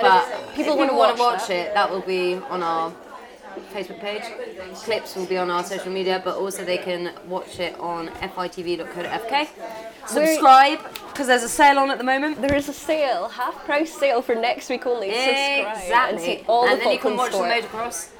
But 0.00 0.28
if 0.28 0.54
people 0.54 0.74
people 0.74 0.76
want 0.78 0.90
to 0.90 0.96
watch, 0.96 1.18
watch 1.18 1.50
it, 1.50 1.74
that 1.74 1.90
will 1.90 2.00
be 2.00 2.34
on 2.34 2.62
our 2.62 2.92
Facebook 3.74 4.00
page. 4.00 4.22
Clips 4.76 5.16
will 5.16 5.26
be 5.26 5.36
on 5.38 5.50
our 5.50 5.62
social 5.64 5.92
media, 5.92 6.20
but 6.24 6.36
also 6.36 6.64
they 6.64 6.78
can 6.78 7.12
watch 7.26 7.58
it 7.60 7.78
on 7.78 8.08
fitv.co.fk. 8.08 9.48
Subscribe 10.06 10.78
because 11.08 11.26
there's 11.26 11.42
a 11.42 11.48
sale 11.48 11.78
on 11.78 11.90
at 11.90 11.98
the 11.98 12.04
moment. 12.04 12.40
There 12.40 12.54
is 12.54 12.68
a 12.68 12.72
sale, 12.72 13.28
half 13.28 13.64
price 13.64 13.92
sale 13.92 14.22
for 14.22 14.34
next 14.34 14.68
week 14.68 14.86
only. 14.86 15.08
Subscribe 15.10 15.66
and 15.66 15.82
Exactly. 16.16 16.44
all 16.48 16.66
and 16.68 16.80
the 16.80 16.84
then 16.84 16.92
you 16.92 16.98
can 16.98 17.16
watch 17.16 17.32
the 17.32 17.38
motocross. 17.38 18.10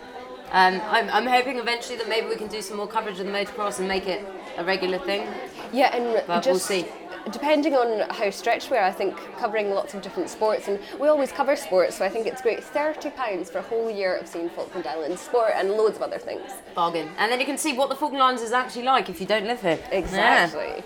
Um, 0.53 0.83
I'm, 0.91 1.09
I'm 1.09 1.27
hoping 1.27 1.57
eventually 1.59 1.97
that 1.97 2.09
maybe 2.11 2.27
we 2.29 2.37
can 2.37 2.47
do 2.49 2.61
some 2.61 2.77
more 2.77 2.87
coverage 2.87 3.19
of 3.19 3.25
the 3.27 3.33
motocross 3.33 3.79
and 3.79 3.89
make 3.89 4.07
it 4.07 4.23
a 4.59 4.65
regular 4.65 4.99
thing. 4.99 5.27
Yeah, 5.73 5.97
and 5.97 6.23
But 6.27 6.29
we'll 6.29 6.55
just 6.55 6.67
see. 6.67 6.85
Depending 7.31 7.75
on 7.75 8.09
how 8.11 8.31
stretched 8.31 8.71
we 8.71 8.77
are, 8.77 8.85
I 8.85 8.91
think 8.93 9.17
covering 9.39 9.71
lots 9.71 9.95
of 9.95 10.03
different 10.03 10.29
sports, 10.29 10.69
and 10.69 10.79
we 11.01 11.09
always 11.09 11.31
cover 11.33 11.55
sports, 11.57 11.97
so 11.97 12.05
I 12.05 12.09
think 12.09 12.27
it's 12.27 12.43
great. 12.43 12.63
Thirty 12.63 13.11
pounds 13.11 13.51
for 13.51 13.59
a 13.59 13.63
whole 13.63 13.91
year 13.91 14.17
of 14.17 14.27
seeing 14.27 14.49
Falkland 14.51 14.87
Islands 14.87 15.21
sport 15.21 15.53
and 15.55 15.71
loads 15.73 15.97
of 15.97 16.03
other 16.03 16.19
things. 16.19 16.51
Bargain. 16.75 17.11
And 17.19 17.31
then 17.31 17.39
you 17.41 17.47
can 17.47 17.59
see 17.59 17.73
what 17.75 17.89
the 17.89 17.95
Falkland 17.95 18.23
Islands 18.23 18.43
is 18.43 18.53
actually 18.53 18.85
like 18.85 19.09
if 19.09 19.21
you 19.21 19.27
don't 19.27 19.45
live 19.47 19.61
here. 19.63 19.79
Yeah. 19.91 19.99
Exactly. 19.99 20.83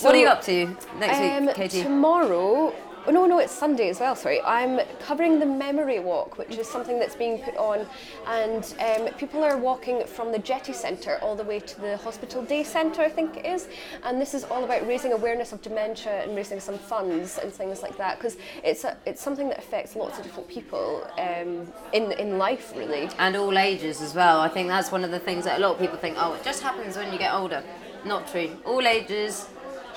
what 0.00 0.14
are 0.14 0.18
you 0.18 0.28
up 0.28 0.42
to 0.42 0.66
next 0.98 1.18
Um, 1.18 1.46
week, 1.46 1.54
Katie? 1.56 1.82
Tomorrow. 1.82 2.74
Oh, 3.08 3.12
no, 3.12 3.24
no, 3.26 3.38
it's 3.38 3.52
Sunday 3.52 3.88
as 3.88 4.00
well. 4.00 4.16
Sorry, 4.16 4.42
I'm 4.42 4.80
covering 4.98 5.38
the 5.38 5.46
Memory 5.46 6.00
Walk, 6.00 6.38
which 6.38 6.56
is 6.56 6.68
something 6.68 6.98
that's 6.98 7.14
being 7.14 7.38
put 7.38 7.56
on, 7.56 7.86
and 8.26 8.74
um, 8.80 9.14
people 9.14 9.44
are 9.44 9.56
walking 9.56 10.04
from 10.06 10.32
the 10.32 10.40
Jetty 10.40 10.72
Centre 10.72 11.18
all 11.22 11.36
the 11.36 11.44
way 11.44 11.60
to 11.60 11.80
the 11.80 11.96
Hospital 11.98 12.42
Day 12.42 12.64
Centre, 12.64 13.02
I 13.02 13.08
think 13.08 13.36
it 13.36 13.46
is. 13.46 13.68
And 14.02 14.20
this 14.20 14.34
is 14.34 14.42
all 14.42 14.64
about 14.64 14.84
raising 14.88 15.12
awareness 15.12 15.52
of 15.52 15.62
dementia 15.62 16.24
and 16.24 16.34
raising 16.34 16.58
some 16.58 16.78
funds 16.78 17.38
and 17.38 17.52
things 17.52 17.80
like 17.80 17.96
that, 17.96 18.18
because 18.18 18.38
it's 18.64 18.84
it's 19.04 19.22
something 19.22 19.48
that 19.50 19.58
affects 19.58 19.94
lots 19.94 20.18
of 20.18 20.24
different 20.24 20.48
people 20.48 21.06
um, 21.16 21.72
in 21.92 22.10
in 22.12 22.38
life, 22.38 22.72
really. 22.74 23.08
and 23.20 23.36
all 23.36 23.56
ages 23.56 24.02
as 24.02 24.16
well. 24.16 24.40
I 24.40 24.48
think 24.48 24.66
that's 24.66 24.90
one 24.90 25.04
of 25.04 25.12
the 25.12 25.20
things 25.20 25.44
that 25.44 25.58
a 25.58 25.62
lot 25.62 25.74
of 25.74 25.78
people 25.78 25.96
think, 25.96 26.16
oh, 26.18 26.34
it 26.34 26.42
just 26.42 26.60
happens 26.60 26.96
when 26.96 27.12
you 27.12 27.18
get 27.20 27.32
older. 27.32 27.62
Not 28.04 28.26
true. 28.26 28.50
All 28.64 28.84
ages. 28.84 29.48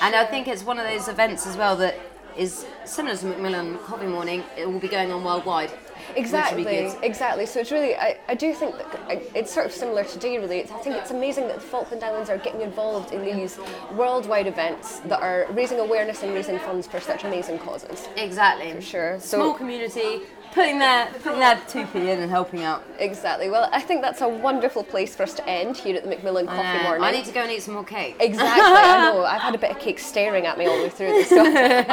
And 0.01 0.15
I 0.15 0.25
think 0.25 0.47
it's 0.47 0.63
one 0.63 0.79
of 0.79 0.85
those 0.85 1.09
events 1.09 1.45
as 1.45 1.57
well 1.57 1.75
that 1.77 1.95
is 2.37 2.65
similar 2.85 3.15
to 3.17 3.25
Macmillan 3.25 3.77
Coffee 3.79 4.07
Morning. 4.07 4.43
It 4.57 4.69
will 4.69 4.79
be 4.79 4.87
going 4.87 5.11
on 5.11 5.23
worldwide. 5.23 5.71
Exactly, 6.15 6.63
Which 6.63 6.73
would 6.73 6.85
be 6.85 6.91
good. 6.93 7.03
exactly. 7.03 7.45
So 7.45 7.59
it's 7.59 7.71
really, 7.71 7.95
I, 7.95 8.17
I 8.27 8.33
do 8.33 8.53
think 8.53 8.77
that 8.77 9.21
it's 9.35 9.53
sort 9.53 9.65
of 9.65 9.71
similar 9.71 10.03
today, 10.03 10.37
really. 10.37 10.59
It's, 10.59 10.71
I 10.71 10.77
think 10.79 10.95
it's 10.95 11.11
amazing 11.11 11.47
that 11.47 11.55
the 11.55 11.61
Falkland 11.61 12.03
Islands 12.03 12.29
are 12.29 12.37
getting 12.37 12.61
involved 12.61 13.13
in 13.13 13.23
these 13.23 13.59
worldwide 13.93 14.47
events 14.47 14.99
that 15.01 15.21
are 15.21 15.45
raising 15.51 15.79
awareness 15.79 16.23
and 16.23 16.33
raising 16.33 16.57
funds 16.59 16.87
for 16.87 16.99
such 16.99 17.25
amazing 17.25 17.59
causes. 17.59 18.07
Exactly. 18.15 18.71
For 18.73 18.81
sure. 18.81 19.19
So 19.19 19.37
Small 19.37 19.53
community, 19.53 20.21
putting 20.53 20.79
that 20.79 21.13
putting 21.23 21.39
their 21.39 21.59
two 21.67 21.85
p 21.87 22.09
in 22.09 22.19
and 22.19 22.29
helping 22.31 22.63
out. 22.63 22.83
exactly. 22.99 23.49
Well, 23.49 23.69
I 23.71 23.81
think 23.81 24.01
that's 24.01 24.21
a 24.21 24.27
wonderful 24.27 24.83
place 24.83 25.15
for 25.15 25.23
us 25.23 25.33
to 25.35 25.47
end 25.47 25.77
here 25.77 25.95
at 25.95 26.03
the 26.03 26.09
Macmillan 26.09 26.47
Coffee 26.47 26.79
Uh, 26.79 26.83
Morning. 26.83 27.03
I 27.03 27.11
need 27.11 27.25
to 27.25 27.31
go 27.31 27.41
and 27.41 27.51
eat 27.51 27.63
some 27.63 27.73
more 27.75 27.83
cake. 27.83 28.15
Exactly, 28.19 28.63
I 28.63 29.11
know. 29.11 29.23
I've 29.33 29.41
had 29.41 29.55
a 29.55 29.57
bit 29.57 29.71
of 29.71 29.79
cake 29.79 29.99
staring 29.99 30.45
at 30.45 30.57
me 30.57 30.65
all 30.67 30.77
the 30.77 30.83
way 30.83 30.89
through 30.89 31.07
this, 31.13 31.29
so 31.29 31.39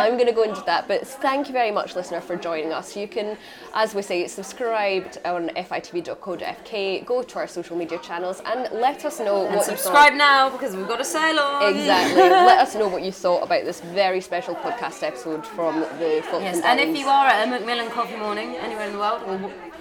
I'm 0.02 0.14
going 0.14 0.26
to 0.26 0.32
go 0.32 0.42
into 0.42 0.62
that. 0.66 0.88
But 0.88 1.06
thank 1.06 1.46
you 1.48 1.52
very 1.52 1.70
much, 1.70 1.94
listener, 1.96 2.20
for 2.20 2.36
joining 2.36 2.72
us. 2.72 2.96
You 2.96 3.08
can, 3.08 3.36
as 3.74 3.94
we 3.94 4.02
say, 4.02 4.26
subscribe 4.26 5.04
on 5.24 5.48
fitv.co.fk, 5.50 7.04
go 7.06 7.22
to 7.22 7.38
our 7.38 7.46
social 7.46 7.76
media 7.76 7.98
channels, 7.98 8.42
and 8.46 8.68
let 8.72 9.04
us 9.04 9.20
know 9.20 9.46
And 9.46 9.56
what 9.56 9.64
subscribe 9.64 10.12
you 10.12 10.18
now 10.18 10.48
because 10.50 10.74
we've 10.76 10.88
got 10.88 11.00
a 11.00 11.04
sale 11.04 11.38
on. 11.38 11.74
Exactly. 11.74 12.22
let 12.52 12.58
us 12.60 12.74
know 12.74 12.88
what 12.88 13.02
you 13.02 13.12
thought 13.12 13.42
about 13.42 13.64
this 13.64 13.80
very 13.80 14.20
special 14.20 14.54
podcast 14.56 15.02
episode 15.02 15.46
from 15.46 15.80
the 15.80 16.20
Falkland 16.24 16.44
Yes, 16.56 16.60
and 16.64 16.80
if 16.80 16.96
you 16.96 17.06
are 17.08 17.26
at 17.26 17.46
a 17.46 17.50
Macmillan 17.50 17.90
Coffee 17.90 18.16
Morning 18.16 18.45
anywhere 18.54 18.86
in 18.86 18.92
the 18.92 18.98
world, 18.98 19.20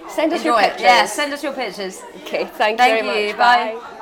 send 0.08 0.32
us 0.32 0.44
your 0.44 0.54
enjoy 0.54 0.66
it. 0.66 0.70
pictures. 0.70 0.82
Yeah, 0.82 1.06
send 1.06 1.32
us 1.32 1.42
your 1.42 1.52
pictures. 1.52 2.02
Okay, 2.22 2.44
thank 2.44 2.72
you 2.72 2.76
Thank 2.78 3.04
very 3.04 3.28
you. 3.28 3.28
much. 3.28 3.38
Bye. 3.38 3.78
Bye. 3.80 3.92